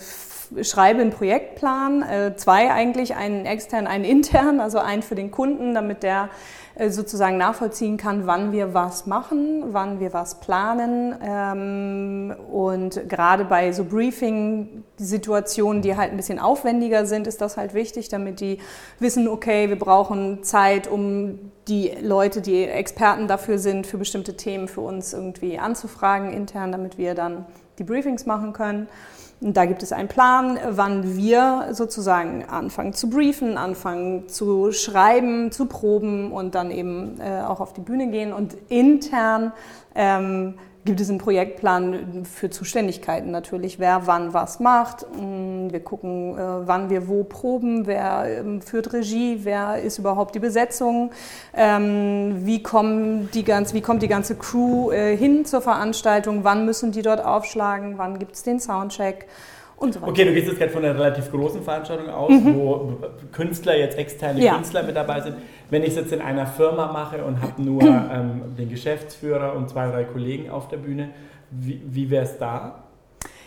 schreibe 0.62 1.00
einen 1.00 1.10
Projektplan, 1.10 2.02
äh, 2.02 2.36
zwei 2.36 2.70
eigentlich, 2.70 3.16
einen 3.16 3.46
extern, 3.46 3.86
einen 3.86 4.04
intern, 4.04 4.60
also 4.60 4.78
einen 4.78 5.02
für 5.02 5.14
den 5.14 5.30
Kunden, 5.30 5.74
damit 5.74 6.02
der 6.02 6.28
äh, 6.76 6.90
sozusagen 6.90 7.36
nachvollziehen 7.36 7.96
kann, 7.96 8.26
wann 8.26 8.50
wir 8.52 8.74
was 8.74 9.06
machen, 9.06 9.62
wann 9.68 10.00
wir 10.00 10.12
was 10.12 10.40
planen. 10.40 11.14
Ähm, 11.24 12.34
und 12.50 13.08
gerade 13.08 13.44
bei 13.44 13.70
so 13.72 13.84
Briefing-Situationen, 13.84 15.82
die 15.82 15.96
halt 15.96 16.10
ein 16.10 16.16
bisschen 16.16 16.40
aufwendiger 16.40 17.06
sind, 17.06 17.26
ist 17.26 17.40
das 17.40 17.56
halt 17.56 17.74
wichtig, 17.74 18.08
damit 18.08 18.40
die 18.40 18.58
wissen, 18.98 19.28
okay, 19.28 19.68
wir 19.68 19.78
brauchen 19.78 20.42
Zeit, 20.42 20.88
um 20.88 21.52
die 21.68 21.92
Leute, 22.00 22.40
die 22.40 22.64
Experten 22.64 23.28
dafür 23.28 23.58
sind, 23.58 23.86
für 23.86 23.98
bestimmte 23.98 24.36
Themen 24.36 24.68
für 24.68 24.82
uns 24.82 25.12
irgendwie 25.12 25.58
anzufragen 25.58 26.32
intern, 26.32 26.72
damit 26.72 26.98
wir 26.98 27.14
dann 27.14 27.46
die 27.78 27.84
Briefings 27.84 28.26
machen 28.26 28.52
können. 28.52 28.88
Und 29.40 29.56
da 29.56 29.66
gibt 29.66 29.82
es 29.82 29.92
einen 29.92 30.08
Plan, 30.08 30.58
wann 30.70 31.16
wir 31.16 31.68
sozusagen 31.72 32.44
anfangen 32.44 32.92
zu 32.92 33.10
briefen, 33.10 33.58
anfangen 33.58 34.28
zu 34.28 34.72
schreiben, 34.72 35.50
zu 35.52 35.66
proben 35.66 36.32
und 36.32 36.54
dann 36.54 36.70
eben 36.70 37.20
äh, 37.20 37.42
auch 37.42 37.60
auf 37.60 37.72
die 37.72 37.80
Bühne 37.80 38.08
gehen 38.08 38.32
und 38.32 38.56
intern 38.68 39.52
ähm, 39.94 40.54
gibt 40.84 41.00
es 41.00 41.08
einen 41.08 41.18
Projektplan 41.18 42.24
für 42.24 42.50
Zuständigkeiten 42.50 43.30
natürlich, 43.30 43.78
wer 43.78 44.06
wann 44.06 44.34
was 44.34 44.60
macht. 44.60 45.06
Mm, 45.18 45.70
wir 45.70 45.80
gucken, 45.80 46.36
äh, 46.36 46.66
wann 46.66 46.90
wir 46.90 47.08
wo 47.08 47.24
proben, 47.24 47.86
wer 47.86 48.40
ähm, 48.40 48.60
führt 48.60 48.92
Regie, 48.92 49.40
wer 49.44 49.80
ist 49.80 49.98
überhaupt 49.98 50.34
die 50.34 50.40
Besetzung, 50.40 51.10
ähm, 51.54 52.44
wie, 52.44 52.62
kommen 52.62 53.30
die 53.32 53.44
ganz, 53.44 53.72
wie 53.72 53.80
kommt 53.80 54.02
die 54.02 54.08
ganze 54.08 54.36
Crew 54.36 54.90
äh, 54.90 55.16
hin 55.16 55.44
zur 55.46 55.62
Veranstaltung, 55.62 56.44
wann 56.44 56.66
müssen 56.66 56.92
die 56.92 57.02
dort 57.02 57.24
aufschlagen, 57.24 57.96
wann 57.96 58.18
gibt 58.18 58.34
es 58.34 58.42
den 58.42 58.60
Soundcheck. 58.60 59.26
Und 59.76 59.94
so 59.94 60.00
weiter. 60.00 60.10
Okay, 60.10 60.24
du 60.24 60.32
gehst 60.32 60.48
jetzt 60.48 60.58
gerade 60.58 60.70
von 60.70 60.84
einer 60.84 60.98
relativ 60.98 61.30
großen 61.30 61.62
Veranstaltung 61.62 62.08
aus, 62.08 62.30
mhm. 62.30 62.54
wo 62.54 62.96
Künstler, 63.32 63.76
jetzt 63.76 63.98
externe 63.98 64.40
ja. 64.40 64.54
Künstler 64.54 64.82
mit 64.82 64.96
dabei 64.96 65.20
sind. 65.20 65.36
Wenn 65.70 65.82
ich 65.82 65.90
es 65.90 65.96
jetzt 65.96 66.12
in 66.12 66.20
einer 66.20 66.46
Firma 66.46 66.92
mache 66.92 67.24
und 67.24 67.40
habe 67.40 67.60
nur 67.60 67.82
ähm, 67.82 68.54
den 68.56 68.68
Geschäftsführer 68.68 69.54
und 69.54 69.68
zwei, 69.68 69.90
drei 69.90 70.04
Kollegen 70.04 70.50
auf 70.50 70.68
der 70.68 70.76
Bühne, 70.76 71.10
wie, 71.50 71.82
wie 71.84 72.10
wäre 72.10 72.24
es 72.24 72.38
da? 72.38 72.83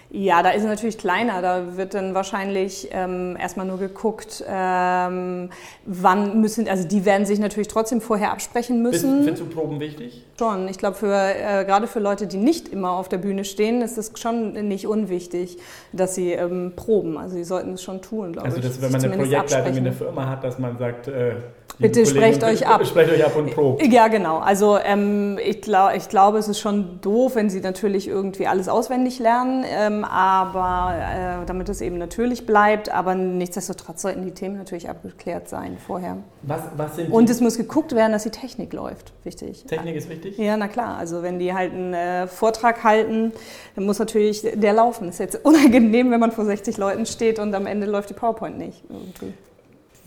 Ja, 0.10 0.42
da 0.42 0.52
ist 0.52 0.62
es 0.62 0.68
natürlich 0.68 0.98
kleiner. 0.98 1.42
Da 1.42 1.76
wird 1.76 1.94
dann 1.94 2.14
wahrscheinlich 2.14 2.88
ähm, 2.92 3.36
erstmal 3.38 3.66
nur 3.66 3.78
geguckt, 3.78 4.44
ähm, 4.48 5.50
wann 5.86 6.40
müssen, 6.40 6.68
also 6.70 6.88
die 6.88 7.04
werden 7.04 7.26
sich 7.26 7.40
natürlich 7.40 7.68
trotzdem 7.68 8.00
vorher 8.00 8.32
absprechen 8.32 8.82
müssen. 8.82 9.24
Findest 9.24 9.44
du 9.44 9.48
Proben 9.48 9.80
wichtig? 9.82 10.24
Schon. 10.40 10.70
Ich 10.70 10.78
glaube, 10.78 10.96
für, 10.96 11.14
äh, 11.14 11.66
gerade 11.66 11.88
für 11.88 12.00
Leute, 12.00 12.26
die 12.26 12.38
nicht 12.38 12.70
immer 12.70 12.92
auf 12.92 13.10
der 13.10 13.18
Bühne 13.18 13.44
stehen, 13.44 13.82
ist 13.82 13.98
es 13.98 14.14
schon 14.16 14.54
nicht 14.68 14.88
unwichtig, 14.88 15.58
dass 15.92 16.16
sie 16.16 16.32
ähm, 16.32 16.74
proben. 16.76 17.18
Also 17.18 17.36
sie 17.36 17.44
sollten 17.44 17.74
es 17.74 17.84
schon 17.84 18.02
tun, 18.02 18.32
glaube 18.32 18.48
also, 18.48 18.60
ich. 18.60 18.66
Also, 18.66 18.82
wenn 18.82 18.92
man 18.92 19.04
eine 19.04 19.18
Projektleitung 19.18 19.76
in 19.76 19.84
der 19.84 19.94
Firma 19.94 20.30
hat, 20.30 20.44
dass 20.44 20.58
man 20.58 20.78
sagt, 20.78 21.10
äh, 21.10 21.36
Bitte 21.80 22.06
sprecht 22.08 22.44
euch 22.44 22.66
ab. 22.66 22.86
Sprecht 22.86 23.12
euch 23.12 23.24
ab 23.24 23.36
und 23.36 23.54
probt. 23.54 23.86
Ja, 23.86 24.08
genau. 24.08 24.40
Also 24.40 24.80
ähm, 24.84 25.38
ich, 25.44 25.62
glaub, 25.62 25.94
ich 25.96 26.10
glaube, 26.10 26.40
es 26.40 26.48
ist 26.48 26.60
schon 26.60 27.00
doof, 27.02 27.36
wenn 27.36 27.50
sie 27.50 27.62
natürlich 27.62 28.08
irgendwie 28.08 28.48
alles 28.48 28.68
auswendig 28.68 29.20
lernen, 29.20 29.64
ähm, 29.68 29.97
aber 30.04 30.96
äh, 30.96 31.46
damit 31.46 31.70
es 31.70 31.82
eben 31.82 31.98
natürlich 31.98 32.46
bleibt. 32.46 32.89
Aber 32.89 33.16
nichtsdestotrotz 33.16 34.01
sollten 34.01 34.24
die 34.24 34.32
Themen 34.32 34.58
natürlich 34.58 34.89
abgeklärt 34.89 35.50
sein 35.50 35.77
vorher. 35.77 36.18
Was, 36.44 36.62
was 36.75 36.96
sind 36.96 37.12
und 37.12 37.30
es 37.30 37.42
muss 37.42 37.58
geguckt 37.58 37.94
werden, 37.94 38.12
dass 38.12 38.24
die 38.24 38.30
Technik 38.30 38.74
läuft. 38.74 39.13
Wichtig. 39.24 39.66
Technik 39.66 39.96
ist 39.96 40.10
wichtig? 40.10 40.38
Ja, 40.38 40.58
na 40.58 40.68
klar. 40.68 40.98
Also 40.98 41.24
wenn 41.24 41.39
die 41.39 41.54
halt 41.54 41.74
einen 41.74 41.94
äh, 41.94 42.27
Vortrag 42.27 42.84
halten, 42.84 43.32
dann 43.75 43.86
muss 43.86 44.00
natürlich 44.00 44.42
der 44.42 44.74
laufen. 44.74 45.10
Ist 45.10 45.20
jetzt 45.20 45.44
unangenehm, 45.46 46.12
wenn 46.12 46.20
man 46.20 46.32
vor 46.32 46.46
60 46.46 46.77
Leuten 46.77 47.06
steht 47.06 47.39
und 47.39 47.54
am 47.54 47.66
Ende 47.66 47.88
läuft 47.88 48.10
die 48.10 48.13
PowerPoint 48.13 48.58
nicht. 48.58 48.84
Irgendwie. 48.89 49.34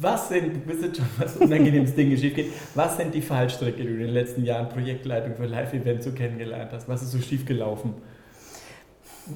Was 0.01 0.31
sind, 0.31 0.55
du 0.55 0.61
bist 0.61 0.83
jetzt 0.83 0.97
schon 0.97 1.07
was 1.19 1.37
unangenehmes 1.37 1.95
Dinge 1.95 2.17
schief 2.17 2.35
geht, 2.35 2.53
was 2.75 2.97
sind 2.97 3.15
die 3.15 3.21
Fallstricke, 3.21 3.83
die 3.83 3.85
du 3.85 3.93
in 3.93 3.99
den 3.99 4.15
letzten 4.15 4.45
Jahren 4.45 4.71
Projektleitung 4.71 5.35
für 5.35 5.45
Live-Events 5.45 6.07
so 6.07 6.13
kennengelernt 6.13 6.71
hast? 6.73 6.89
Was 6.89 7.03
ist 7.03 7.13
so 7.13 7.19
schief 7.19 7.45
gelaufen? 7.45 7.93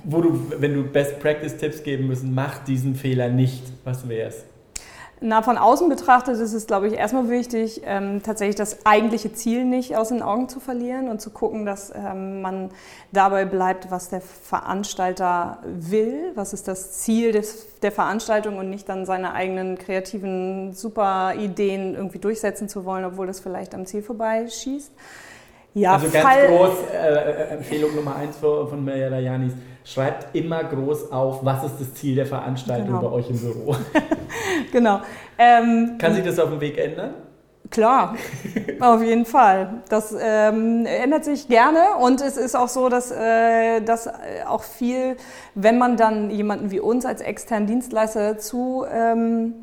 Wo 0.05 0.21
du, 0.21 0.53
wenn 0.59 0.75
du 0.75 0.83
Best-Practice-Tipps 0.83 1.83
geben 1.83 2.07
müssen, 2.09 2.35
mach 2.35 2.59
diesen 2.65 2.95
Fehler 2.95 3.29
nicht. 3.29 3.63
Was 3.85 4.09
wäre 4.09 4.29
es? 4.29 4.45
Na, 5.27 5.41
von 5.43 5.57
außen 5.57 5.89
betrachtet 5.89 6.39
ist 6.39 6.53
es, 6.53 6.67
glaube 6.67 6.89
ich, 6.89 6.95
erstmal 6.95 7.31
wichtig, 7.31 7.81
ähm, 7.87 8.23
tatsächlich 8.23 8.57
das 8.57 8.85
eigentliche 8.85 9.33
Ziel 9.33 9.65
nicht 9.65 9.97
aus 9.97 10.09
den 10.09 10.21
Augen 10.21 10.51
zu 10.51 10.61
verlieren 10.61 11.09
und 11.09 11.21
zu 11.21 11.31
gucken, 11.31 11.65
dass 11.65 11.91
ähm, 11.95 12.43
man 12.43 12.71
dabei 13.13 13.45
bleibt, 13.45 13.91
was 13.91 14.11
der 14.11 14.21
Veranstalter 14.21 15.59
will, 15.65 16.33
was 16.35 16.53
ist 16.53 16.69
das 16.69 16.93
Ziel 16.99 17.33
des, 17.33 17.79
der 17.81 17.93
Veranstaltung 17.93 18.59
und 18.59 18.69
nicht 18.69 18.89
dann 18.89 19.07
seine 19.07 19.33
eigenen 19.33 19.79
kreativen 19.79 20.75
Super-Ideen 20.75 21.95
irgendwie 21.95 22.19
durchsetzen 22.19 22.69
zu 22.69 22.85
wollen, 22.85 23.07
obwohl 23.07 23.27
das 23.27 23.41
vielleicht 23.41 23.75
am 23.75 23.87
Ziel 23.87 24.03
vorbeischießt. 24.03 24.93
Ja, 25.75 25.95
also 25.95 26.09
ganz 26.09 26.25
Fall, 26.25 26.47
groß, 26.47 26.71
äh, 26.93 27.15
äh, 27.15 27.55
Empfehlung 27.55 27.97
Nummer 27.97 28.15
eins 28.15 28.37
von 28.37 28.85
Mirja 28.85 29.19
Janis, 29.19 29.55
schreibt 29.85 30.35
immer 30.35 30.63
groß 30.63 31.11
auf, 31.11 31.45
was 31.45 31.65
ist 31.65 31.81
das 31.81 31.95
Ziel 31.95 32.15
der 32.15 32.27
Veranstaltung 32.27 32.87
genau. 32.87 33.01
bei 33.01 33.11
euch 33.11 33.29
im 33.29 33.39
Büro. 33.39 33.75
genau. 34.73 35.01
Ähm, 35.37 35.97
Kann 35.99 36.15
sich 36.15 36.25
das 36.25 36.39
auf 36.39 36.51
dem 36.51 36.61
Weg 36.61 36.79
ändern? 36.79 37.15
Klar, 37.71 38.15
auf 38.81 39.03
jeden 39.03 39.25
Fall. 39.25 39.83
Das 39.89 40.15
ähm, 40.17 40.87
ändert 40.87 41.25
sich 41.25 41.49
gerne 41.49 41.97
und 42.01 42.21
es 42.21 42.37
ist 42.37 42.55
auch 42.55 42.69
so, 42.69 42.89
dass, 42.89 43.11
äh, 43.11 43.81
dass 43.81 44.09
auch 44.47 44.63
viel, 44.63 45.17
wenn 45.57 45.79
man 45.79 45.97
dann 45.97 46.31
jemanden 46.31 46.71
wie 46.71 46.79
uns 46.79 47.05
als 47.05 47.21
externen 47.21 47.67
Dienstleister 47.67 48.39
zu 48.39 48.85
ähm, 48.89 49.55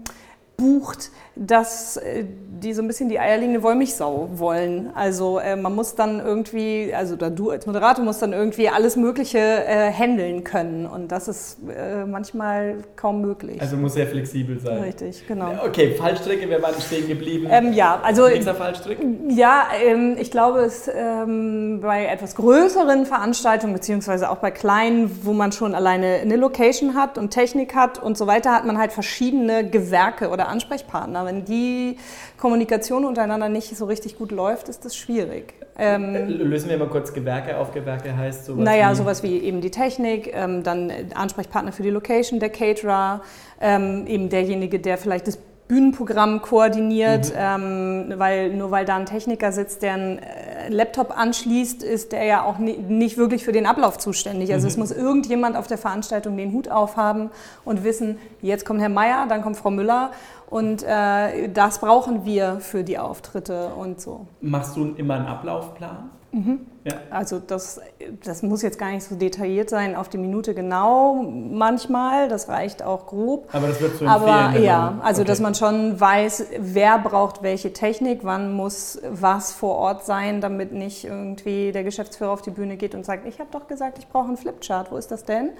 bucht, 0.57 1.11
dass 1.35 1.97
äh, 1.97 2.25
die 2.61 2.73
so 2.73 2.81
ein 2.81 2.87
bisschen 2.87 3.09
die 3.09 3.19
eierlegende 3.19 3.63
Wollmilchsau 3.63 4.29
wollen. 4.33 4.91
Also 4.93 5.39
äh, 5.39 5.55
man 5.55 5.73
muss 5.73 5.95
dann 5.95 6.19
irgendwie, 6.19 6.93
also 6.93 7.15
du 7.15 7.49
als 7.49 7.65
Moderator 7.65 8.03
musst 8.03 8.21
dann 8.21 8.33
irgendwie 8.33 8.69
alles 8.69 8.95
Mögliche 8.95 9.39
äh, 9.39 9.91
handeln 9.91 10.43
können 10.43 10.85
und 10.85 11.11
das 11.11 11.27
ist 11.27 11.57
äh, 11.69 12.05
manchmal 12.05 12.77
kaum 12.95 13.21
möglich. 13.21 13.59
Also 13.61 13.77
muss 13.77 13.93
sehr 13.93 14.07
flexibel 14.07 14.59
sein. 14.59 14.83
Richtig, 14.83 15.25
genau. 15.27 15.53
Okay, 15.65 15.95
Fallstrecke, 15.95 16.47
wer 16.49 16.61
war 16.61 16.73
stehen 16.79 17.07
geblieben? 17.07 17.47
Ähm, 17.49 17.73
ja, 17.73 17.99
also 18.03 18.27
nächster 18.27 18.55
Fallstrick. 18.55 18.99
Ja, 19.29 19.67
ähm, 19.83 20.17
ich 20.19 20.31
glaube, 20.31 20.59
es 20.59 20.89
ähm, 20.93 21.79
bei 21.81 22.05
etwas 22.05 22.35
größeren 22.35 23.05
Veranstaltungen 23.05 23.73
beziehungsweise 23.73 24.29
auch 24.29 24.37
bei 24.37 24.51
kleinen, 24.51 25.19
wo 25.23 25.33
man 25.33 25.51
schon 25.51 25.75
alleine 25.75 26.17
eine 26.21 26.35
Location 26.35 26.95
hat 26.95 27.17
und 27.17 27.31
Technik 27.31 27.75
hat 27.75 28.01
und 28.01 28.17
so 28.17 28.27
weiter, 28.27 28.51
hat 28.53 28.65
man 28.65 28.77
halt 28.77 28.91
verschiedene 28.91 29.67
Gewerke 29.67 30.29
oder 30.29 30.47
Ansprechpartner. 30.47 31.20
Wenn 31.25 31.45
die 31.45 31.97
Kommunikation 32.37 33.05
untereinander 33.05 33.49
nicht 33.49 33.75
so 33.75 33.85
richtig 33.85 34.17
gut 34.17 34.31
läuft, 34.31 34.69
ist 34.69 34.85
das 34.85 34.95
schwierig. 34.95 35.53
Ähm, 35.77 36.15
äh, 36.15 36.25
Lösen 36.25 36.69
wir 36.69 36.77
mal 36.77 36.89
kurz 36.89 37.13
Gewerke 37.13 37.57
auf. 37.57 37.71
Gewerke 37.71 38.15
heißt 38.15 38.45
sowas 38.45 38.63
Naja, 38.63 38.91
wie 38.91 38.95
sowas 38.95 39.23
wie 39.23 39.39
eben 39.39 39.61
die 39.61 39.71
Technik, 39.71 40.31
ähm, 40.33 40.63
dann 40.63 40.91
Ansprechpartner 41.13 41.71
für 41.71 41.83
die 41.83 41.89
Location, 41.89 42.39
der 42.39 42.49
Caterer, 42.49 43.21
ähm, 43.59 44.05
eben 44.07 44.29
derjenige, 44.29 44.79
der 44.79 44.97
vielleicht 44.97 45.27
das 45.27 45.39
Bühnenprogramm 45.71 46.41
koordiniert, 46.41 47.29
mhm. 47.29 47.37
ähm, 47.37 48.13
weil 48.17 48.53
nur 48.53 48.71
weil 48.71 48.83
da 48.83 48.97
ein 48.97 49.05
Techniker 49.05 49.53
sitzt, 49.53 49.83
der 49.83 49.93
einen 49.93 50.19
äh, 50.19 50.67
Laptop 50.67 51.17
anschließt, 51.17 51.81
ist 51.81 52.11
der 52.11 52.25
ja 52.25 52.43
auch 52.43 52.57
nie, 52.57 52.75
nicht 52.75 53.17
wirklich 53.17 53.45
für 53.45 53.53
den 53.53 53.65
Ablauf 53.65 53.97
zuständig. 53.97 54.51
Also 54.51 54.65
mhm. 54.65 54.71
es 54.71 54.77
muss 54.77 54.91
irgendjemand 54.91 55.55
auf 55.55 55.67
der 55.67 55.77
Veranstaltung 55.77 56.35
den 56.35 56.51
Hut 56.51 56.67
aufhaben 56.67 57.29
und 57.63 57.85
wissen, 57.85 58.17
jetzt 58.41 58.65
kommt 58.65 58.81
Herr 58.81 58.89
Meier, 58.89 59.27
dann 59.29 59.41
kommt 59.43 59.55
Frau 59.55 59.71
Müller 59.71 60.11
und 60.49 60.83
äh, 60.83 61.47
das 61.47 61.79
brauchen 61.79 62.25
wir 62.25 62.59
für 62.59 62.83
die 62.83 62.97
Auftritte 62.97 63.67
und 63.67 64.01
so. 64.01 64.27
Machst 64.41 64.75
du 64.75 64.93
immer 64.97 65.15
einen 65.15 65.27
Ablaufplan? 65.27 66.09
Mhm. 66.33 66.59
Ja. 66.83 66.93
Also 67.11 67.39
das, 67.39 67.79
das 68.23 68.41
muss 68.41 68.63
jetzt 68.63 68.79
gar 68.79 68.91
nicht 68.91 69.03
so 69.03 69.15
detailliert 69.15 69.69
sein, 69.69 69.95
auf 69.95 70.09
die 70.09 70.17
Minute 70.17 70.55
genau 70.55 71.21
manchmal, 71.23 72.27
das 72.27 72.49
reicht 72.49 72.81
auch 72.81 73.05
grob. 73.05 73.49
Aber 73.53 73.67
das 73.67 73.79
wird 73.79 73.97
so 73.97 74.05
empfehlen. 74.05 74.29
Aber 74.29 74.59
ja, 74.59 74.99
also 75.03 75.21
okay. 75.21 75.27
dass 75.27 75.39
man 75.39 75.53
schon 75.53 75.99
weiß, 75.99 76.45
wer 76.57 76.97
braucht 76.97 77.43
welche 77.43 77.71
Technik, 77.71 78.21
wann 78.23 78.53
muss 78.53 78.99
was 79.09 79.51
vor 79.51 79.75
Ort 79.75 80.05
sein, 80.05 80.41
damit 80.41 80.71
nicht 80.71 81.05
irgendwie 81.05 81.71
der 81.71 81.83
Geschäftsführer 81.83 82.31
auf 82.31 82.41
die 82.41 82.51
Bühne 82.51 82.77
geht 82.77 82.95
und 82.95 83.05
sagt, 83.05 83.27
ich 83.27 83.39
habe 83.39 83.49
doch 83.51 83.67
gesagt, 83.67 83.99
ich 83.99 84.07
brauche 84.07 84.27
einen 84.27 84.37
Flipchart, 84.37 84.91
wo 84.91 84.97
ist 84.97 85.11
das 85.11 85.23
denn? 85.23 85.51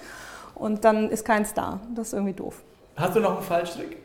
Und 0.55 0.83
dann 0.85 1.09
ist 1.09 1.23
keins 1.23 1.53
da. 1.53 1.79
Das 1.95 2.07
ist 2.07 2.13
irgendwie 2.13 2.33
doof. 2.33 2.63
Hast 2.95 3.15
du 3.15 3.19
noch 3.19 3.37
einen 3.37 3.43
Fallstrick? 3.43 3.97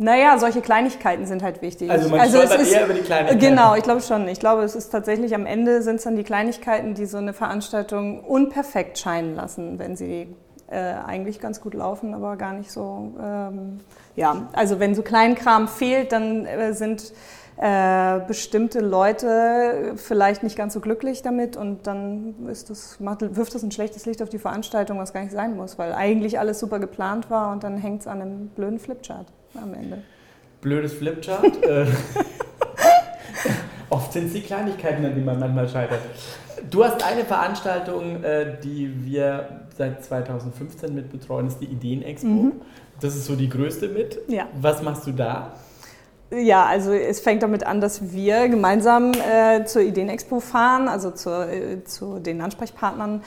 Naja, 0.00 0.38
solche 0.38 0.60
Kleinigkeiten 0.60 1.26
sind 1.26 1.42
halt 1.42 1.60
wichtig. 1.60 1.90
Also 1.90 2.08
man 2.08 2.20
also 2.20 2.38
es 2.38 2.54
ist, 2.54 2.72
eher 2.72 2.84
über 2.84 2.94
die 2.94 3.00
Kleinigkeiten. 3.00 3.40
Genau, 3.40 3.74
ich 3.74 3.82
glaube 3.82 4.00
schon. 4.00 4.28
Ich 4.28 4.38
glaube, 4.38 4.62
es 4.62 4.76
ist 4.76 4.90
tatsächlich 4.90 5.34
am 5.34 5.44
Ende 5.44 5.82
sind 5.82 5.96
es 5.96 6.04
dann 6.04 6.14
die 6.14 6.22
Kleinigkeiten, 6.22 6.94
die 6.94 7.04
so 7.04 7.18
eine 7.18 7.32
Veranstaltung 7.32 8.20
unperfekt 8.20 8.98
scheinen 8.98 9.34
lassen, 9.34 9.80
wenn 9.80 9.96
sie 9.96 10.28
äh, 10.70 10.76
eigentlich 11.04 11.40
ganz 11.40 11.60
gut 11.60 11.74
laufen, 11.74 12.14
aber 12.14 12.36
gar 12.36 12.52
nicht 12.52 12.70
so. 12.70 13.12
Ähm, 13.20 13.80
ja, 14.14 14.48
also 14.52 14.78
wenn 14.78 14.94
so 14.94 15.02
Kleinkram 15.02 15.66
fehlt, 15.66 16.12
dann 16.12 16.46
äh, 16.46 16.74
sind 16.74 17.12
äh, 17.60 18.20
bestimmte 18.26 18.78
Leute 18.78 19.94
vielleicht 19.96 20.44
nicht 20.44 20.56
ganz 20.56 20.74
so 20.74 20.80
glücklich 20.80 21.22
damit 21.22 21.56
und 21.56 21.88
dann 21.88 22.46
ist 22.48 22.70
das, 22.70 22.98
wirft 23.00 23.54
das 23.54 23.64
ein 23.64 23.72
schlechtes 23.72 24.06
Licht 24.06 24.22
auf 24.22 24.28
die 24.28 24.38
Veranstaltung, 24.38 24.98
was 24.98 25.12
gar 25.12 25.22
nicht 25.22 25.32
sein 25.32 25.56
muss, 25.56 25.76
weil 25.76 25.92
eigentlich 25.92 26.38
alles 26.38 26.60
super 26.60 26.78
geplant 26.78 27.30
war 27.30 27.52
und 27.52 27.64
dann 27.64 27.76
hängt 27.76 28.02
es 28.02 28.06
an 28.06 28.22
einem 28.22 28.46
blöden 28.48 28.78
Flipchart 28.78 29.26
am 29.60 29.74
Ende. 29.74 30.02
Blödes 30.60 30.94
Flipchart. 30.94 31.58
Äh, 31.68 31.86
oft 33.90 34.12
sind 34.12 34.26
es 34.26 34.34
die 34.34 34.40
Kleinigkeiten, 34.40 35.04
an 35.04 35.14
die 35.14 35.20
man 35.20 35.38
manchmal 35.38 35.68
scheitert. 35.68 36.00
Du 36.70 36.84
hast 36.84 37.04
eine 37.04 37.24
Veranstaltung, 37.24 38.22
äh, 38.22 38.56
die 38.62 39.04
wir 39.04 39.66
seit 39.76 40.04
2015 40.04 40.94
mit 40.94 41.10
betreuen, 41.10 41.48
ist 41.48 41.58
die 41.58 41.66
Ideenexpo. 41.66 42.28
Mhm. 42.28 42.52
Das 43.00 43.16
ist 43.16 43.26
so 43.26 43.34
die 43.34 43.48
größte 43.48 43.88
mit. 43.88 44.18
Ja. 44.28 44.46
Was 44.60 44.82
machst 44.82 45.06
du 45.06 45.12
da? 45.12 45.54
Ja, 46.30 46.66
also 46.66 46.92
es 46.92 47.20
fängt 47.20 47.42
damit 47.42 47.64
an, 47.64 47.80
dass 47.80 48.12
wir 48.12 48.48
gemeinsam 48.48 49.12
äh, 49.12 49.64
zur 49.64 49.80
Ideenexpo 49.80 50.40
fahren, 50.40 50.86
also 50.86 51.10
zur, 51.10 51.48
äh, 51.48 51.84
zu 51.84 52.18
den 52.18 52.42
Ansprechpartnern 52.42 53.22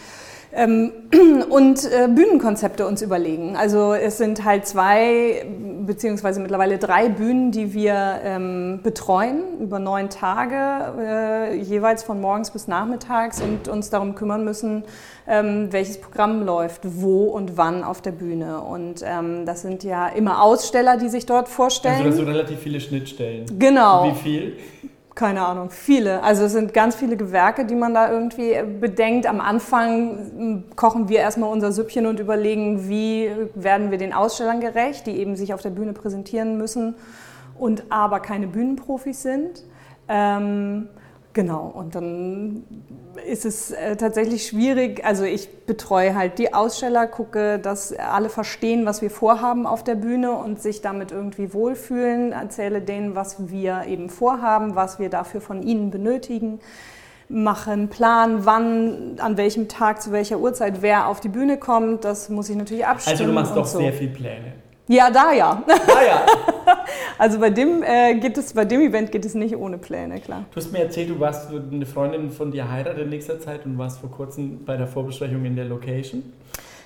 und 1.50 1.86
äh, 1.86 2.08
Bühnenkonzepte 2.08 2.86
uns 2.86 3.02
überlegen. 3.02 3.56
Also 3.56 3.94
es 3.94 4.18
sind 4.18 4.44
halt 4.44 4.66
zwei 4.66 5.46
beziehungsweise 5.86 6.40
mittlerweile 6.40 6.78
drei 6.78 7.10
Bühnen, 7.10 7.52
die 7.52 7.74
wir 7.74 8.20
ähm, 8.24 8.80
betreuen 8.84 9.60
über 9.60 9.80
neun 9.80 10.10
Tage, 10.10 10.94
äh, 11.00 11.56
jeweils 11.56 12.04
von 12.04 12.22
morgens 12.22 12.52
bis 12.52 12.68
nachmittags 12.68 13.42
und 13.42 13.68
uns 13.68 13.90
darum 13.90 14.16
kümmern 14.16 14.44
müssen, 14.44 14.84
ähm, 15.28 15.68
welches 15.72 16.00
Programm 16.00 16.46
läuft, 16.46 16.82
wo 16.84 17.26
und 17.26 17.58
wann 17.58 17.84
auf 17.84 18.02
der 18.02 18.12
Bühne. 18.12 18.62
Und 18.62 19.04
ähm, 19.04 19.46
das 19.46 19.62
sind 19.62 19.84
ja 19.84 20.08
immer 20.08 20.42
Aussteller, 20.42 20.98
die 20.98 21.10
sich 21.10 21.26
dort 21.26 21.50
vorstellen. 21.50 21.96
Also 21.96 22.10
das 22.10 22.16
sind 22.18 22.28
relativ 22.28 22.60
viele 22.60 22.80
Schnittstellen. 22.80 23.46
Genau. 23.58 24.06
Wie 24.06 24.16
viel? 24.16 24.58
Keine 25.14 25.46
Ahnung, 25.46 25.72
viele. 25.72 26.24
Also 26.24 26.46
es 26.46 26.54
sind 26.54 26.74
ganz 26.74 26.96
viele 26.96 27.18
Gewerke, 27.18 27.66
die 27.66 27.76
man 27.76 27.94
da 27.94 28.10
irgendwie 28.10 28.56
bedenkt. 28.80 29.26
Am 29.26 29.42
Anfang 29.42 30.18
hm, 30.38 30.64
kochen 30.76 31.10
wir 31.10 31.20
erstmal 31.20 31.52
unser 31.52 31.74
Süppchen 31.74 32.06
und 32.06 32.20
überlegen, 32.20 32.88
wie 32.88 33.30
werden 33.54 33.92
wir 33.92 33.98
den 33.98 34.14
Ausstellern 34.14 34.62
gerecht, 34.62 35.08
die 35.08 35.18
eben 35.18 35.36
sich 35.36 35.54
auf 35.54 35.62
der 35.62 35.72
Bühne 35.72 35.92
präsentieren 35.92 36.58
müssen 36.58 36.96
und 37.60 37.84
aber 37.90 38.22
keine 38.22 38.48
Bühnenprofis 38.48 39.22
sind. 39.22 39.64
Ähm, 40.08 40.88
Genau, 41.34 41.72
und 41.74 41.96
dann 41.96 42.64
ist 43.26 43.46
es 43.46 43.72
äh, 43.72 43.96
tatsächlich 43.96 44.46
schwierig. 44.48 45.06
Also 45.06 45.24
ich 45.24 45.66
betreue 45.66 46.14
halt 46.14 46.40
die 46.40 46.54
Aussteller, 46.54 47.08
gucke, 47.08 47.58
dass 47.58 47.94
alle 47.94 48.28
verstehen, 48.28 48.86
was 48.86 49.02
wir 49.02 49.10
vorhaben 49.10 49.66
auf 49.66 49.84
der 49.84 49.96
Bühne 49.96 50.32
und 50.32 50.62
sich 50.62 50.82
damit 50.82 51.12
irgendwie 51.12 51.54
wohlfühlen, 51.54 52.34
erzähle 52.34 52.82
denen, 52.82 53.16
was 53.16 53.50
wir 53.50 53.86
eben 53.88 54.10
vorhaben, 54.10 54.76
was 54.76 55.00
wir 55.00 55.10
dafür 55.10 55.40
von 55.40 55.64
ihnen 55.64 55.90
benötigen, 55.90 56.60
mache 57.30 57.72
einen 57.72 57.88
Plan, 57.88 58.46
wann, 58.46 59.16
an 59.20 59.38
welchem 59.38 59.70
Tag, 59.70 60.02
zu 60.02 60.12
welcher 60.12 60.40
Uhrzeit 60.40 60.82
wer 60.82 61.08
auf 61.08 61.22
die 61.22 61.30
Bühne 61.30 61.58
kommt. 61.58 62.04
Das 62.04 62.28
muss 62.28 62.50
ich 62.50 62.58
natürlich 62.58 62.86
abstimmen. 62.86 63.14
Also 63.14 63.26
du 63.26 63.32
machst 63.32 63.56
doch 63.56 63.66
so. 63.66 63.80
sehr 63.80 63.94
viel 63.94 64.10
Pläne. 64.10 64.54
Ja, 64.92 65.10
da 65.10 65.32
ja. 65.32 65.64
Ah 65.68 66.04
ja. 66.06 66.26
Also 67.18 67.40
bei 67.40 67.50
dem, 67.50 67.82
äh, 67.84 68.16
geht 68.16 68.38
es, 68.38 68.54
bei 68.54 68.66
dem 68.66 68.82
Event 68.82 69.12
geht 69.12 69.24
es 69.24 69.36
nicht 69.36 69.56
ohne 69.56 69.78
Pläne, 69.78 70.20
klar. 70.20 70.46
Du 70.52 70.58
hast 70.58 70.72
mir 70.74 70.80
erzählt, 70.80 71.10
du 71.10 71.20
warst 71.20 71.50
eine 71.50 71.86
Freundin 71.86 72.32
von 72.32 72.52
dir 72.52 72.70
heiratet 72.70 73.04
in 73.04 73.10
nächster 73.10 73.40
Zeit 73.40 73.66
und 73.66 73.78
warst 73.78 74.00
vor 74.00 74.10
kurzem 74.12 74.66
bei 74.66 74.76
der 74.76 74.88
Vorbesprechung 74.88 75.46
in 75.46 75.56
der 75.56 75.66
Location. 75.66 76.24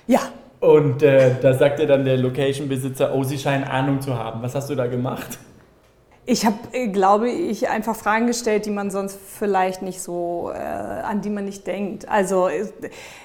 Ja, 0.06 0.20
Und 0.60 1.02
äh, 1.02 1.32
da 1.42 1.54
sagte 1.54 1.86
dann 1.86 2.04
der 2.04 2.16
Location-Besitzer, 2.18 3.14
oh, 3.14 3.24
sie 3.24 3.38
scheinen 3.38 3.64
Ahnung 3.64 4.00
zu 4.00 4.16
haben. 4.16 4.40
Was 4.42 4.54
hast 4.54 4.70
du 4.70 4.74
da 4.74 4.86
gemacht? 4.86 5.38
Ich 6.28 6.44
habe, 6.44 6.56
äh, 6.72 6.88
glaube 6.88 7.30
ich, 7.30 7.68
einfach 7.68 7.94
Fragen 7.94 8.26
gestellt, 8.26 8.66
die 8.66 8.70
man 8.70 8.90
sonst 8.90 9.16
vielleicht 9.38 9.80
nicht 9.82 10.00
so, 10.02 10.50
äh, 10.52 10.58
an 10.58 11.20
die 11.20 11.30
man 11.30 11.44
nicht 11.44 11.68
denkt. 11.68 12.08
Also, 12.08 12.48
äh, 12.48 12.66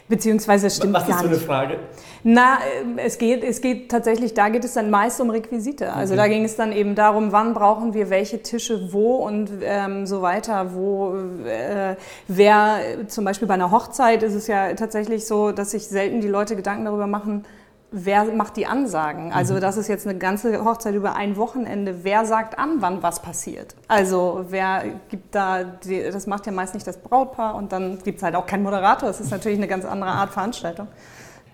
beziehungsweise 0.08 0.70
stimmt 0.70 0.94
Was 0.94 1.04
ist 1.04 1.10
gar 1.10 1.18
so 1.20 1.26
eine 1.26 1.34
nicht. 1.36 1.46
Frage? 1.46 1.80
Na, 2.24 2.60
äh, 2.98 3.02
es 3.04 3.18
geht, 3.18 3.44
es 3.44 3.60
geht 3.62 3.90
tatsächlich, 3.90 4.36
da 4.36 4.50
geht 4.50 4.64
es 4.66 4.74
dann 4.74 4.92
meist 4.92 5.20
um 5.20 5.32
Requisite. 5.32 5.92
Also 5.94 6.14
Okay. 6.14 6.22
da 6.22 6.28
ging 6.28 6.44
es 6.44 6.56
dann 6.56 6.72
eben 6.72 6.94
darum, 6.94 7.32
wann 7.32 7.56
brauchen 7.56 7.96
wir 7.96 8.12
welche 8.12 8.44
Tische 8.44 8.94
wo 8.94 9.16
und 9.16 9.50
ähm, 9.64 10.06
so 10.06 10.22
weiter. 10.22 10.76
Wo, 10.76 11.16
äh, 11.46 11.96
wer, 12.28 12.78
zum 13.08 13.26
Beispiel 13.26 13.48
bei 13.48 13.56
einer 13.56 13.72
Hochzeit 13.72 14.22
ist 14.22 14.36
es 14.36 14.46
ja 14.46 14.74
tatsächlich 14.76 15.26
so, 15.26 15.52
dass 15.52 15.72
sich 15.72 15.88
selten 15.88 16.22
die 16.22 16.28
Leute 16.28 16.56
Gedanken 16.56 16.86
darüber 16.86 17.08
machen, 17.08 17.46
wer 17.92 18.24
macht 18.26 18.56
die 18.56 18.66
Ansagen. 18.66 19.34
Also 19.34 19.60
das 19.60 19.78
ist 19.78 19.88
jetzt 19.88 20.08
eine 20.08 20.18
ganze 20.18 20.64
Hochzeit 20.64 20.96
über 20.96 21.16
ein 21.16 21.36
Wochenende. 21.36 22.04
Wer 22.04 22.26
sagt 22.26 22.58
an, 22.58 22.78
wann 22.80 23.04
was 23.04 23.22
passiert? 23.22 23.76
Also 23.88 24.46
wer 24.50 24.84
gibt 25.10 25.36
da, 25.36 25.64
die, 25.64 26.02
das 26.04 26.26
macht 26.26 26.46
ja 26.46 26.54
meist 26.54 26.74
nicht 26.74 26.88
das 26.88 26.98
Brautpaar 26.98 27.56
und 27.56 27.72
dann 27.72 28.00
gibt 28.00 28.18
es 28.18 28.24
halt 28.24 28.36
auch 28.36 28.46
keinen 28.46 28.64
Moderator. 28.64 29.10
Das 29.10 29.20
ist 29.20 29.32
natürlich 29.32 29.58
eine 29.58 29.68
ganz 29.68 29.86
andere 29.86 30.12
Art 30.12 30.32
Veranstaltung. 30.32 30.88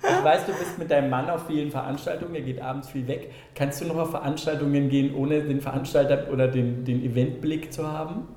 Ich 0.04 0.24
weiß, 0.24 0.46
du 0.46 0.54
bist 0.54 0.78
mit 0.78 0.92
deinem 0.92 1.10
Mann 1.10 1.28
auf 1.28 1.48
vielen 1.48 1.72
Veranstaltungen, 1.72 2.36
er 2.36 2.42
geht 2.42 2.62
abends 2.62 2.88
viel 2.90 3.08
weg. 3.08 3.32
Kannst 3.56 3.82
du 3.82 3.86
noch 3.86 3.96
auf 3.96 4.12
Veranstaltungen 4.12 4.90
gehen, 4.90 5.16
ohne 5.16 5.42
den 5.42 5.60
Veranstalter 5.60 6.32
oder 6.32 6.48
den, 6.48 6.86
den 6.86 7.04
Eventblick 7.04 7.74
zu 7.74 7.92
haben? 7.92 8.28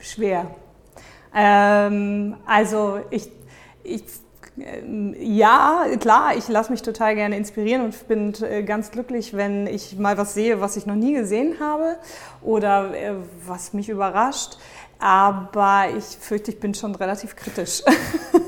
Schwer. 0.00 0.46
Ähm, 1.34 2.36
also 2.46 3.00
ich, 3.10 3.30
ich 3.84 4.04
ja, 4.56 5.86
klar, 5.98 6.36
ich 6.36 6.46
lasse 6.48 6.70
mich 6.70 6.82
total 6.82 7.14
gerne 7.14 7.36
inspirieren 7.38 7.82
und 7.84 8.08
bin 8.08 8.34
äh, 8.42 8.62
ganz 8.62 8.90
glücklich, 8.90 9.34
wenn 9.34 9.66
ich 9.66 9.96
mal 9.96 10.18
was 10.18 10.34
sehe, 10.34 10.60
was 10.60 10.76
ich 10.76 10.84
noch 10.84 10.94
nie 10.94 11.14
gesehen 11.14 11.58
habe 11.58 11.96
oder 12.42 12.94
äh, 12.94 13.14
was 13.46 13.72
mich 13.72 13.88
überrascht. 13.88 14.58
Aber 14.98 15.86
ich 15.96 16.04
fürchte, 16.04 16.50
ich 16.50 16.60
bin 16.60 16.74
schon 16.74 16.94
relativ 16.94 17.34
kritisch. 17.34 17.82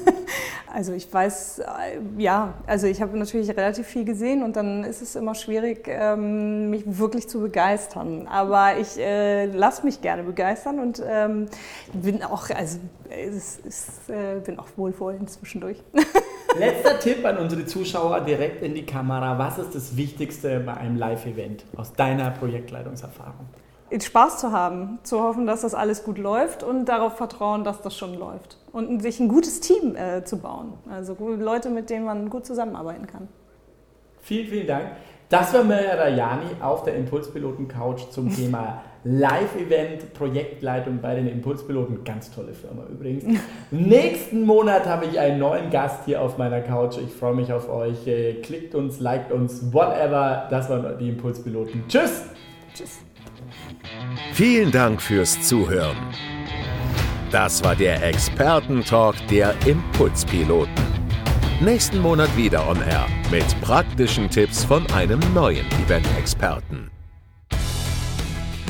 Also 0.75 0.93
ich 0.93 1.13
weiß, 1.13 1.61
äh, 1.61 1.65
ja, 2.19 2.55
also 2.67 2.89
ich 2.89 3.01
habe 3.01 3.17
natürlich 3.17 3.49
relativ 3.49 3.87
viel 3.87 4.05
gesehen 4.05 4.43
und 4.43 4.57
dann 4.57 4.83
ist 4.83 5.03
es 5.03 5.15
immer 5.15 5.37
schwierig, 5.37 5.87
ähm, 5.87 6.71
mich 6.71 6.83
wirklich 6.85 7.29
zu 7.29 7.41
begeistern. 7.41 8.27
Aber 8.27 8.77
ich 8.77 8.99
äh, 8.99 9.47
lasse 9.47 9.85
mich 9.85 10.01
gerne 10.01 10.25
begeistern 10.25 10.81
und 10.81 11.01
ähm, 11.09 11.47
bin 11.93 12.25
auch, 12.25 12.51
also 12.51 12.81
es 13.09 13.59
ist, 13.59 14.11
äh, 14.11 14.41
bin 14.45 14.59
auch 14.59 14.67
wohlwollend 14.75 15.31
zwischendurch. 15.31 15.79
Letzter 16.59 16.99
Tipp 16.99 17.25
an 17.25 17.39
unsere 17.39 17.65
Zuschauer 17.67 18.23
direkt 18.23 18.61
in 18.65 18.75
die 18.75 18.85
Kamera. 18.85 19.39
Was 19.39 19.59
ist 19.59 19.77
das 19.77 19.97
Wichtigste 19.97 20.59
bei 20.59 20.75
einem 20.75 20.97
Live-Event 20.97 21.67
aus 21.77 21.93
deiner 21.93 22.33
Projektleitungserfahrung? 22.33 23.47
Spaß 24.03 24.39
zu 24.39 24.53
haben, 24.53 24.99
zu 25.03 25.23
hoffen, 25.23 25.47
dass 25.47 25.61
das 25.61 25.75
alles 25.75 26.05
gut 26.05 26.19
läuft 26.19 26.63
und 26.63 26.87
darauf 26.87 27.17
vertrauen, 27.17 27.65
dass 27.65 27.81
das 27.83 27.97
schon 27.97 28.19
läuft. 28.19 28.59
Und 28.73 29.01
sich 29.01 29.21
ein 29.21 29.29
gutes 29.29 29.61
Team 29.61 29.95
äh, 29.95 30.25
zu 30.25 30.39
bauen. 30.39 30.75
Also 30.91 31.17
Leute, 31.19 31.71
mit 31.71 31.91
denen 31.91 32.05
man 32.05 32.31
gut 32.31 32.47
zusammenarbeiten 32.47 33.07
kann. 33.07 33.29
Vielen, 34.21 34.49
vielen 34.49 34.67
Dank. 34.67 34.87
Das 35.29 35.53
war 35.55 35.65
Mirja 35.65 35.95
Rajani 35.95 36.47
auf 36.61 36.85
der 36.85 36.97
Impulspiloten-Couch 36.97 38.11
zum 38.11 38.31
Thema 38.35 38.83
Live-Event, 39.05 40.15
Projektleitung 40.15 41.01
bei 41.01 41.15
den 41.15 41.29
Impulspiloten. 41.29 42.05
Ganz 42.05 42.31
tolle 42.31 42.55
Firma 42.55 42.85
übrigens. 42.91 43.39
Nächsten 43.71 44.47
Monat 44.47 44.87
habe 44.87 45.07
ich 45.07 45.19
einen 45.19 45.39
neuen 45.39 45.71
Gast 45.71 46.05
hier 46.07 46.23
auf 46.23 46.39
meiner 46.39 46.61
Couch. 46.63 46.97
Ich 46.99 47.13
freue 47.13 47.35
mich 47.35 47.53
auf 47.53 47.69
euch. 47.69 48.07
Äh, 48.07 48.35
Klickt 48.43 48.75
uns, 48.75 49.01
liked 49.01 49.31
uns, 49.31 49.73
whatever. 49.73 50.47
Das 50.51 50.71
waren 50.71 50.99
die 50.99 51.11
Impulspiloten. 51.11 51.85
Tschüss! 51.89 52.25
Tschüss. 52.75 52.99
Vielen 54.33 54.71
Dank 54.71 55.01
fürs 55.01 55.41
Zuhören. 55.43 55.97
Das 57.31 57.63
war 57.65 57.75
der 57.75 58.03
Expertentalk 58.07 59.17
der 59.29 59.55
Impulspiloten. 59.67 60.73
Nächsten 61.61 62.01
Monat 62.01 62.37
wieder 62.37 62.69
on 62.69 62.81
Air 62.83 63.07
mit 63.31 63.45
praktischen 63.61 64.29
Tipps 64.29 64.65
von 64.65 64.87
einem 64.93 65.21
neuen 65.33 65.67
Event-Experten. 65.85 66.91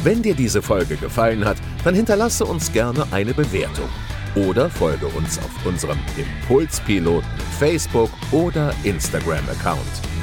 Wenn 0.03 0.23
dir 0.23 0.35
diese 0.35 0.61
Folge 0.61 0.97
gefallen 0.97 1.45
hat, 1.45 1.57
dann 1.83 1.95
hinterlasse 1.95 2.45
uns 2.45 2.71
gerne 2.73 3.07
eine 3.11 3.33
Bewertung 3.33 3.89
oder 4.35 4.69
folge 4.69 5.07
uns 5.07 5.39
auf 5.39 5.67
unserem 5.67 5.99
Impulspiloten 6.17 7.29
Facebook 7.59 8.11
oder 8.33 8.75
Instagram-Account. 8.85 10.14